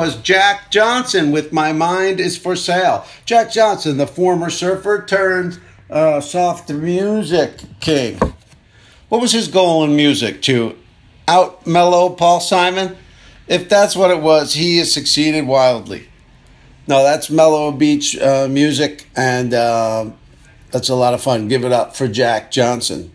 was 0.00 0.16
Jack 0.16 0.70
Johnson 0.70 1.30
with 1.30 1.52
My 1.52 1.74
Mind 1.74 2.20
is 2.20 2.38
for 2.38 2.56
Sale. 2.56 3.04
Jack 3.26 3.52
Johnson, 3.52 3.98
the 3.98 4.06
former 4.06 4.48
surfer 4.48 5.04
turned 5.04 5.60
uh, 5.90 6.22
soft 6.22 6.70
music 6.70 7.60
king. 7.80 8.18
What 9.10 9.20
was 9.20 9.32
his 9.32 9.46
goal 9.46 9.84
in 9.84 9.94
music? 9.94 10.40
To 10.42 10.74
out 11.28 11.66
mellow 11.66 12.08
Paul 12.08 12.40
Simon? 12.40 12.96
If 13.46 13.68
that's 13.68 13.94
what 13.94 14.10
it 14.10 14.22
was, 14.22 14.54
he 14.54 14.78
has 14.78 14.90
succeeded 14.90 15.46
wildly. 15.46 16.08
No, 16.86 17.02
that's 17.02 17.28
mellow 17.28 17.70
beach 17.70 18.18
uh, 18.18 18.48
music, 18.48 19.06
and 19.14 19.52
uh, 19.52 20.12
that's 20.70 20.88
a 20.88 20.94
lot 20.94 21.12
of 21.12 21.20
fun. 21.20 21.46
Give 21.46 21.62
it 21.66 21.72
up 21.72 21.94
for 21.94 22.08
Jack 22.08 22.50
Johnson. 22.50 23.12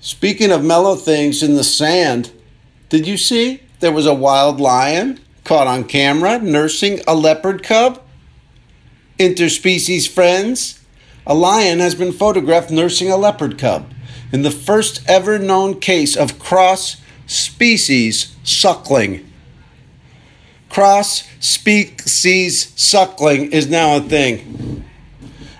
Speaking 0.00 0.52
of 0.52 0.62
mellow 0.62 0.96
things 0.96 1.42
in 1.42 1.54
the 1.54 1.64
sand, 1.64 2.30
did 2.90 3.06
you 3.06 3.16
see 3.16 3.62
there 3.80 3.90
was 3.90 4.04
a 4.04 4.12
wild 4.12 4.60
lion 4.60 5.20
caught 5.46 5.66
on 5.66 5.84
camera 5.84 6.38
nursing 6.38 7.00
a 7.06 7.14
leopard 7.14 7.62
cub? 7.62 8.02
Interspecies 9.18 10.06
friends, 10.06 10.84
a 11.26 11.34
lion 11.34 11.78
has 11.78 11.94
been 11.94 12.12
photographed 12.12 12.70
nursing 12.70 13.10
a 13.10 13.16
leopard 13.16 13.56
cub 13.56 13.90
in 14.32 14.42
the 14.42 14.50
first 14.50 15.02
ever 15.08 15.38
known 15.38 15.80
case 15.80 16.16
of 16.16 16.38
cross 16.38 16.96
species 17.26 18.36
suckling. 18.42 19.24
Cross 20.68 21.26
species 21.40 22.72
suckling 22.76 23.52
is 23.52 23.70
now 23.70 23.96
a 23.96 24.00
thing 24.00 24.84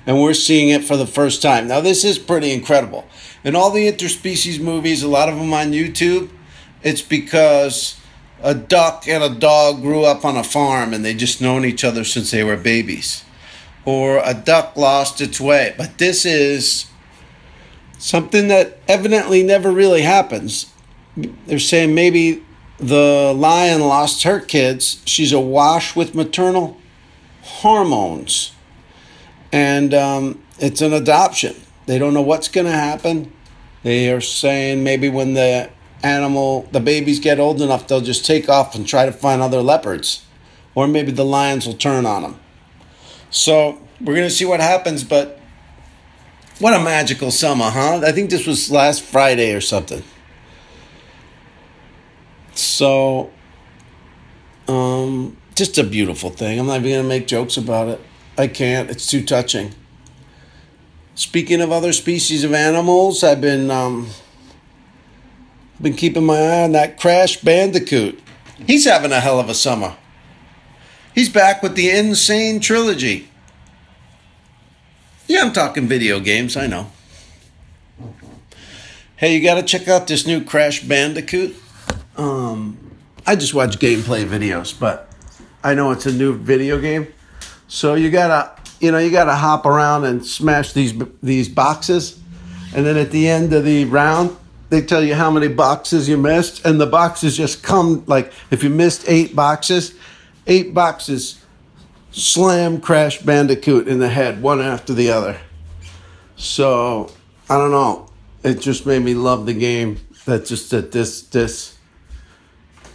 and 0.07 0.21
we're 0.21 0.35
seeing 0.35 0.69
it 0.69 0.85
for 0.85 0.97
the 0.97 1.07
first 1.07 1.43
time. 1.43 1.67
Now, 1.69 1.81
this 1.81 2.05
is 2.05 2.19
pretty 2.19 2.53
incredible. 2.53 3.07
In 3.45 3.57
all 3.57 3.71
the 3.71 3.91
interspecies 3.91 4.61
movies, 4.61 5.03
a 5.03 5.09
lot 5.09 5.29
of 5.29 5.37
them 5.37 5.53
on 5.53 5.73
YouTube, 5.73 6.31
it's 6.83 7.03
because 7.03 8.01
a 8.43 8.55
duck 8.55 9.09
and 9.09 9.23
a 9.23 9.31
dog 9.31 9.83
grew 9.83 10.05
up 10.05 10.25
on 10.25 10.37
a 10.37 10.45
farm 10.45 10.93
and 10.93 11.05
they 11.05 11.15
just 11.15 11.41
known 11.41 11.65
each 11.65 11.85
other 11.85 12.05
since 12.05 12.31
they 12.31 12.45
were 12.45 12.57
babies. 12.57 13.25
Or 13.85 14.19
a 14.19 14.35
duck 14.35 14.77
lost 14.77 15.21
its 15.21 15.41
way. 15.41 15.75
But 15.77 15.99
this 15.99 16.27
is 16.27 16.87
Something 17.99 18.49
that 18.49 18.79
evidently 18.89 19.43
never 19.43 19.71
really 19.71 20.03
happens. 20.03 20.73
They're 21.47 21.59
saying 21.59 21.95
maybe 21.95 22.45
the 22.79 23.33
lion 23.35 23.81
lost 23.81 24.25
her 24.25 24.39
kids. 24.39 25.03
She's 25.07 25.33
awash 25.33 25.97
with 25.97 26.15
maternal 26.15 26.77
hormones. 27.43 28.53
And 29.51 29.95
um, 29.95 30.43
it's 30.59 30.83
an 30.83 30.93
adoption. 30.93 31.57
They 31.87 31.99
don't 31.99 32.13
know 32.13 32.23
what's 32.23 32.49
going 32.49 32.67
to 32.67 32.73
happen. 32.73 33.33
They 33.83 34.13
are 34.13 34.21
saying 34.21 34.85
maybe 34.85 35.09
when 35.09 35.35
the 35.35 35.71
animal, 36.03 36.69
the 36.73 36.81
babies 36.81 37.19
get 37.21 37.39
old 37.41 37.61
enough, 37.61 37.89
they'll 37.89 38.01
just 38.01 38.25
take 38.25 38.49
off 38.49 38.75
and 38.75 38.87
try 38.87 39.07
to 39.07 39.13
find 39.13 39.43
other 39.43 39.63
leopards. 39.63 40.25
Or 40.75 40.87
maybe 40.87 41.11
the 41.11 41.25
lions 41.25 41.67
will 41.67 41.75
turn 41.75 42.05
on 42.05 42.23
them. 42.23 42.41
So 43.31 43.81
we're 44.01 44.15
going 44.15 44.29
to 44.29 44.35
see 44.35 44.45
what 44.45 44.61
happens, 44.61 45.05
but 45.05 45.41
what 46.59 46.75
a 46.75 46.79
magical 46.79 47.31
summer, 47.31 47.71
huh? 47.71 48.03
I 48.05 48.13
think 48.13 48.31
this 48.31 48.47
was 48.47 48.71
last 48.71 49.03
Friday 49.03 49.55
or 49.55 49.61
something. 49.61 50.03
So, 52.55 53.31
um, 54.69 55.37
just 55.55 55.77
a 55.79 55.85
beautiful 55.85 56.31
thing. 56.31 56.59
I'm 56.59 56.67
not 56.67 56.81
even 56.81 56.91
going 56.91 57.03
to 57.03 57.09
make 57.09 57.27
jokes 57.27 57.57
about 57.57 57.89
it. 57.89 58.01
I 58.39 58.47
can't. 58.47 58.91
It's 58.91 59.07
too 59.07 59.25
touching. 59.25 59.75
Speaking 61.15 61.61
of 61.61 61.73
other 61.73 61.93
species 61.93 62.45
of 62.45 62.53
animals, 62.53 63.25
I've 63.25 63.41
been 63.41 63.71
um, 63.71 64.09
been 65.81 65.95
keeping 65.95 66.25
my 66.25 66.39
eye 66.39 66.65
on 66.65 66.73
that 66.73 66.99
Crash 66.99 67.41
Bandicoot. 67.41 68.21
He's 68.67 68.87
having 68.87 69.13
a 69.13 69.21
hell 69.21 69.39
of 69.39 69.49
a 69.49 69.55
summer. 69.55 69.97
He's 71.15 71.29
back 71.29 71.63
with 71.63 71.77
the 71.77 71.91
N. 71.91 72.15
Sane 72.15 72.61
Trilogy. 72.61 73.29
Yeah, 75.27 75.43
I'm 75.43 75.53
talking 75.53 75.89
video 75.89 76.21
games, 76.21 76.57
I 76.57 76.67
know. 76.67 76.91
Hey, 79.17 79.35
you 79.35 79.43
gotta 79.43 79.63
check 79.63 79.89
out 79.89 80.07
this 80.07 80.27
new 80.27 80.45
Crash 80.45 80.83
Bandicoot. 80.83 81.57
Um, 82.17 82.79
I 83.27 83.35
just 83.35 83.55
watch 83.55 83.79
gameplay 83.79 84.25
videos, 84.27 84.79
but 84.79 85.11
I 85.65 85.75
know 85.75 85.91
it's 85.91 86.07
a 86.07 86.13
new 86.13 86.37
video 86.37 86.79
game. 86.81 87.09
So 87.67 87.95
you 87.95 88.11
gotta, 88.11 88.61
you 88.79 88.93
know, 88.93 88.99
you 88.99 89.11
gotta 89.11 89.35
hop 89.35 89.67
around 89.67 90.05
and 90.05 90.25
smash 90.25 90.73
these 90.73 90.95
these 91.23 91.49
boxes, 91.49 92.21
and 92.75 92.87
then 92.87 92.97
at 92.97 93.11
the 93.11 93.29
end 93.29 93.53
of 93.53 93.65
the 93.65 93.87
round, 93.87 94.37
they 94.69 94.83
tell 94.83 95.03
you 95.03 95.15
how 95.15 95.31
many 95.31 95.49
boxes 95.49 96.09
you 96.09 96.17
missed, 96.17 96.65
and 96.65 96.81
the 96.81 96.87
boxes 96.87 97.37
just 97.37 97.63
come 97.63 98.05
like 98.07 98.33
if 98.51 98.63
you 98.63 98.71
missed 98.71 99.05
eight 99.09 99.35
boxes, 99.35 99.95
eight 100.47 100.75
boxes 100.75 101.41
slam 102.11 102.81
Crash 102.81 103.21
Bandicoot 103.21 103.87
in 103.87 103.99
the 103.99 104.09
head, 104.09 104.43
one 104.43 104.61
after 104.61 104.95
the 104.95 105.11
other. 105.11 105.39
So 106.37 107.13
I 107.49 107.59
don't 107.59 107.71
know. 107.71 108.11
It 108.43 108.61
just 108.61 108.87
made 108.87 109.03
me 109.03 109.15
love 109.15 109.47
the 109.47 109.55
game. 109.55 109.99
That 110.25 110.45
just 110.47 110.71
that 110.71 110.91
this 110.91 111.23
this, 111.23 111.79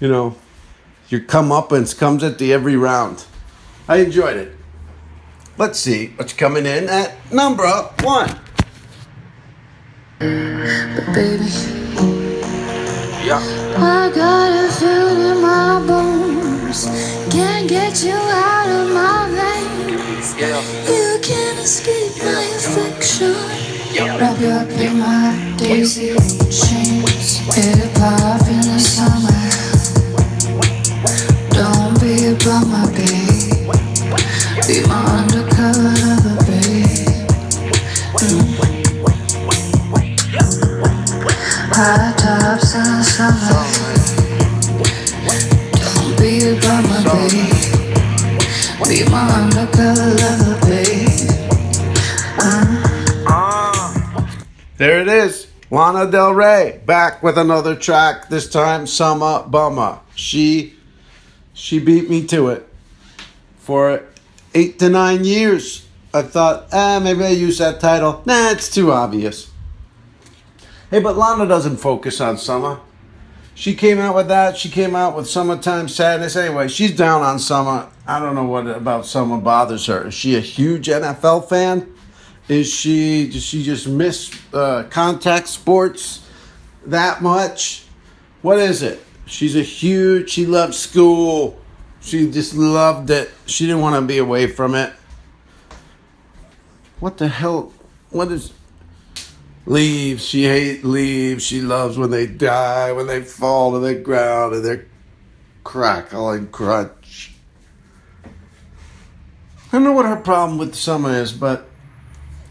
you 0.02 0.10
know, 0.10 0.36
your 1.08 1.22
comeuppance 1.22 1.98
comes 1.98 2.24
at 2.24 2.38
the 2.40 2.52
every 2.52 2.76
round. 2.76 3.26
I 3.88 3.98
enjoyed 3.98 4.38
it. 4.38 4.56
Let's 5.58 5.80
see 5.80 6.08
what's 6.16 6.34
coming 6.34 6.66
in 6.66 6.90
at 6.90 7.16
number 7.32 7.68
one. 8.02 8.38
But 10.22 11.16
baby, 11.16 11.50
yeah. 13.26 13.42
I 13.78 14.12
got 14.14 14.52
a 14.54 14.72
feeling 14.72 15.32
in 15.32 15.42
my 15.42 15.84
bones. 15.88 16.86
Can't 17.32 17.68
get 17.68 18.04
you 18.04 18.14
out 18.14 18.70
of 18.70 18.94
my 18.94 19.26
veins. 19.34 20.36
Yeah. 20.38 20.62
You 20.86 21.20
can't 21.24 21.58
escape 21.58 22.22
my 22.24 22.44
affection. 22.54 23.34
Yeah. 23.96 24.20
Wrap 24.20 24.40
you 24.40 24.50
up 24.50 24.70
in 24.70 25.00
my 25.00 25.56
daisy 25.58 26.14
chains. 26.52 27.40
Hip 27.56 27.92
pop 27.96 28.46
in 28.48 28.62
the 28.62 28.78
summer. 28.78 29.42
Don't 31.50 32.00
be 32.00 32.28
a 32.28 32.36
bummer, 32.46 32.92
babe. 32.96 33.21
Del 56.12 56.34
Rey 56.34 56.82
back 56.86 57.24
with 57.24 57.38
another 57.38 57.76
track. 57.76 58.30
This 58.30 58.50
time, 58.50 58.86
Summer 58.86 59.44
Bummer. 59.48 60.00
She 60.16 60.76
she 61.54 61.80
beat 61.80 62.10
me 62.10 62.28
to 62.28 62.50
it 62.50 62.68
for 63.58 64.04
eight 64.54 64.78
to 64.80 64.90
nine 64.90 65.24
years. 65.24 65.88
I 66.14 66.24
thought, 66.24 66.68
ah, 66.74 67.00
maybe 67.02 67.24
I 67.24 67.30
use 67.30 67.58
that 67.60 67.80
title. 67.80 68.22
Nah, 68.26 68.52
it's 68.52 68.70
too 68.70 68.92
obvious. 68.92 69.50
Hey, 70.90 71.00
but 71.00 71.18
Lana 71.18 71.48
doesn't 71.48 71.78
focus 71.78 72.20
on 72.20 72.38
summer. 72.38 72.82
She 73.56 73.76
came 73.76 74.00
out 74.00 74.16
with 74.16 74.28
that. 74.28 74.58
She 74.58 74.70
came 74.70 74.96
out 74.96 75.16
with 75.16 75.30
Summertime 75.30 75.88
Sadness. 75.88 76.36
Anyway, 76.36 76.68
she's 76.68 76.96
down 76.96 77.22
on 77.22 77.40
summer. 77.40 77.90
I 78.06 78.20
don't 78.20 78.36
know 78.36 78.44
what 78.44 78.68
about 78.68 79.06
summer 79.06 79.38
bothers 79.38 79.86
her. 79.86 80.08
Is 80.08 80.14
she 80.14 80.36
a 80.36 80.42
huge 80.42 80.88
NFL 80.88 81.48
fan? 81.48 81.94
Is 82.52 82.68
she 82.68 83.30
does 83.30 83.44
she 83.44 83.64
just 83.64 83.88
miss 83.88 84.30
uh, 84.54 84.84
contact 84.90 85.48
sports 85.48 86.28
that 86.86 87.22
much? 87.22 87.86
What 88.42 88.60
is 88.60 88.84
it? 88.84 89.02
She's 89.26 89.56
a 89.56 89.62
huge. 89.62 90.32
She 90.32 90.46
loves 90.46 90.78
school. 90.78 91.58
She 92.02 92.30
just 92.30 92.54
loved 92.54 93.10
it. 93.10 93.32
She 93.46 93.68
didn't 93.68 93.80
want 93.80 93.96
to 93.96 94.02
be 94.02 94.18
away 94.18 94.48
from 94.48 94.76
it. 94.76 94.92
What 97.00 97.20
the 97.20 97.30
hell? 97.30 97.72
What 98.10 98.30
is? 98.34 98.52
Leaves. 99.66 100.26
She 100.26 100.44
hates 100.44 100.84
leaves. 100.84 101.46
She 101.46 101.62
loves 101.62 101.98
when 101.98 102.10
they 102.10 102.28
die, 102.28 102.92
when 102.92 103.08
they 103.08 103.22
fall 103.22 103.72
to 103.72 103.80
the 103.80 103.96
ground 103.96 104.56
and 104.56 104.66
they're 104.66 104.88
crackle 105.64 106.32
and 106.32 106.52
crunch. 106.52 107.34
I 108.26 108.30
don't 109.72 109.86
know 109.86 109.94
what 109.94 110.06
her 110.06 110.18
problem 110.18 110.58
with 110.58 110.76
summer 110.76 111.12
is, 111.12 111.32
but 111.32 111.70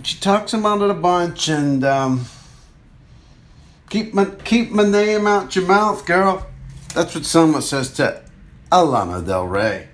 she 0.02 0.18
talks 0.18 0.52
about 0.52 0.82
it 0.82 0.90
a 0.90 0.94
bunch 0.94 1.48
and 1.48 1.84
um, 1.84 2.26
keep 3.88 4.14
my 4.14 4.24
keep 4.24 4.70
my 4.70 4.84
name 4.84 5.26
out 5.26 5.54
your 5.56 5.66
mouth, 5.66 6.06
girl. 6.06 6.46
That's 6.94 7.14
what 7.14 7.24
Summer 7.24 7.60
says 7.60 7.92
to 7.94 8.22
Alana 8.72 9.24
Del 9.24 9.46
Rey. 9.46 9.88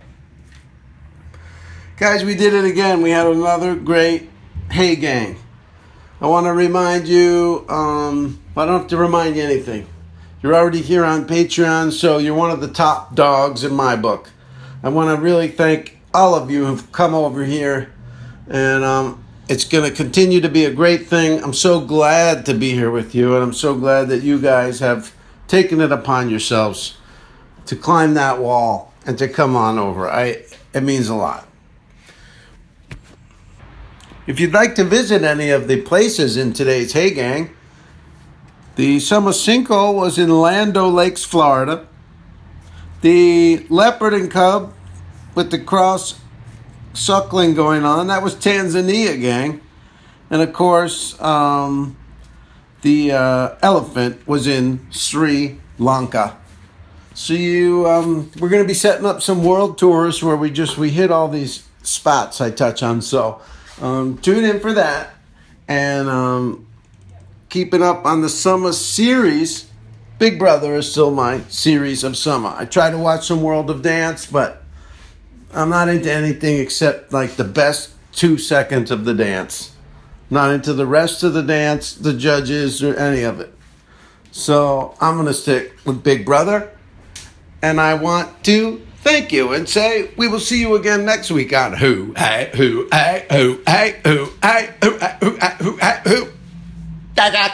Guys, 1.97 2.25
we 2.25 2.35
did 2.35 2.55
it 2.55 2.64
again. 2.64 3.03
We 3.03 3.11
had 3.11 3.27
another 3.27 3.75
great 3.75 4.29
Hey 4.71 4.97
Gang. 4.97 5.38
I 6.21 6.27
want 6.27 6.47
to 6.47 6.53
remind 6.53 7.07
you, 7.09 7.66
um, 7.69 8.42
I 8.57 8.64
don't 8.64 8.81
have 8.81 8.88
to 8.88 8.97
remind 8.97 9.37
you 9.37 9.42
anything. 9.42 9.87
You're 10.42 10.55
already 10.55 10.81
here 10.81 11.05
on 11.05 11.27
Patreon, 11.27 11.92
so 11.92 12.19
you're 12.19 12.35
one 12.35 12.51
of 12.51 12.61
the 12.61 12.69
top 12.69 13.14
dogs 13.14 13.64
in 13.64 13.75
my 13.75 13.97
book. 13.97 14.31
I 14.83 14.88
want 14.88 15.14
to 15.14 15.23
really 15.23 15.49
thank 15.49 15.99
all 16.14 16.35
of 16.35 16.51
you 16.51 16.64
who've 16.64 16.90
come 16.92 17.14
over 17.14 17.45
here, 17.45 17.92
and 18.49 18.85
um, 18.85 19.26
it's 19.49 19.65
going 19.65 19.89
to 19.89 19.95
continue 19.95 20.41
to 20.41 20.49
be 20.49 20.65
a 20.65 20.73
great 20.73 21.07
thing. 21.07 21.43
I'm 21.43 21.53
so 21.53 21.81
glad 21.81 22.45
to 22.47 22.55
be 22.55 22.73
here 22.73 22.91
with 22.91 23.15
you, 23.15 23.35
and 23.35 23.45
I'm 23.45 23.53
so 23.53 23.77
glad 23.77 24.09
that 24.09 24.23
you 24.23 24.41
guys 24.41 24.81
have 24.81 25.15
taken 25.47 25.81
it 25.81 25.93
upon 25.93 26.31
yourselves 26.31 26.97
to 27.67 27.77
climb 27.77 28.15
that 28.15 28.41
wall 28.41 28.93
and 29.07 29.17
to 29.19 29.29
come 29.29 29.55
on 29.55 29.79
over. 29.79 30.11
I 30.11 30.45
it 30.75 30.83
means 30.83 31.09
a 31.09 31.15
lot. 31.15 31.47
If 34.27 34.41
you'd 34.41 34.53
like 34.53 34.75
to 34.75 34.85
visit 34.85 35.23
any 35.23 35.51
of 35.51 35.69
the 35.69 35.81
places 35.83 36.37
in 36.37 36.53
today's 36.53 36.93
Hey 36.93 37.13
Gang, 37.13 37.55
the 38.75 38.99
Summer 38.99 39.31
Sinkhole 39.31 39.95
was 39.95 40.19
in 40.19 40.29
Land 40.29 40.77
O' 40.77 40.89
Lakes, 40.89 41.25
Florida. 41.25 41.87
The 43.01 43.65
Leopard 43.69 44.15
and 44.15 44.31
Cub 44.31 44.75
with 45.37 45.53
the 45.53 45.59
cross 45.59 46.19
suckling 46.97 47.55
going 47.55 47.85
on, 47.85 48.09
that 48.09 48.23
was 48.23 48.35
Tanzania, 48.35 49.21
gang. 49.21 49.61
And 50.31 50.43
of 50.43 50.53
course, 50.53 51.21
um, 51.21 51.97
the 52.83 53.13
uh, 53.13 53.55
elephant 53.63 54.27
was 54.27 54.47
in 54.47 54.87
Sri 54.91 55.61
Lanka. 55.79 56.37
So 57.15 57.35
you, 57.35 57.89
um, 57.89 58.31
we're 58.39 58.49
going 58.49 58.63
to 58.63 58.69
be 58.69 58.75
setting 58.75 59.07
up 59.07 59.23
some 59.23 59.43
world 59.45 59.79
tours 59.79 60.23
where 60.23 60.37
we 60.37 60.51
just 60.51 60.77
we 60.77 60.91
hit 60.91 61.11
all 61.11 61.29
these 61.29 61.67
spots 61.83 62.41
I 62.41 62.51
touch 62.51 62.83
on. 62.83 63.01
So 63.01 63.41
um, 63.81 64.19
tune 64.19 64.45
in 64.45 64.61
for 64.61 64.73
that, 64.75 65.15
and 65.69 66.09
um, 66.09 66.67
keeping 67.49 67.83
up 67.83 68.05
on 68.05 68.23
the 68.23 68.29
summer 68.29 68.73
series. 68.73 69.71
Big 70.19 70.39
Brother 70.39 70.75
is 70.75 70.91
still 70.91 71.11
my 71.11 71.41
series 71.49 72.03
of 72.03 72.17
summer. 72.17 72.55
I 72.57 72.65
try 72.65 72.91
to 72.91 72.97
watch 72.97 73.27
some 73.27 73.43
World 73.43 73.69
of 73.69 73.83
Dance, 73.83 74.25
but 74.25 74.63
I'm 75.57 75.71
not 75.71 75.88
into 75.88 76.12
anything 76.12 76.59
except 76.61 77.12
like 77.12 77.37
the 77.37 77.45
best 77.45 77.90
two 78.12 78.38
seconds 78.38 78.90
of 78.90 79.05
the 79.05 79.14
dance. 79.14 79.73
not 80.31 80.51
into 80.53 80.73
the 80.75 80.87
rest 80.87 81.23
of 81.23 81.35
the 81.35 81.42
dance, 81.42 81.95
the 81.95 82.12
judges, 82.12 82.83
or 82.83 82.95
any 82.97 83.23
of 83.23 83.40
it. 83.40 83.55
So 84.33 84.95
I'm 85.01 85.14
going 85.14 85.27
to 85.29 85.35
stick 85.35 85.73
with 85.85 86.03
Big 86.03 86.27
Brother. 86.27 86.71
And 87.62 87.81
I 87.81 87.95
want 87.95 88.45
to 88.45 88.85
thank 89.03 89.33
you 89.33 89.53
and 89.55 89.69
say 89.69 90.11
we 90.16 90.29
will 90.29 90.40
see 90.40 90.61
you 90.61 90.75
again 90.77 91.05
next 91.05 91.31
week 91.31 91.55
on 91.57 91.73
Who, 91.75 92.12
Hey, 92.16 92.51
Who, 92.55 92.88
Hey, 92.92 93.27
Who, 93.31 93.61
Hey, 93.66 94.01
Who, 94.05 94.31
Hey, 94.42 94.75
Who, 94.83 94.99
Hey, 94.99 95.16
Who, 95.21 95.37
Hey, 95.38 95.55
Who, 95.61 95.77
Hey, 95.79 96.01
Who. 96.05 96.29
Da, 97.14 97.31
da. 97.31 97.49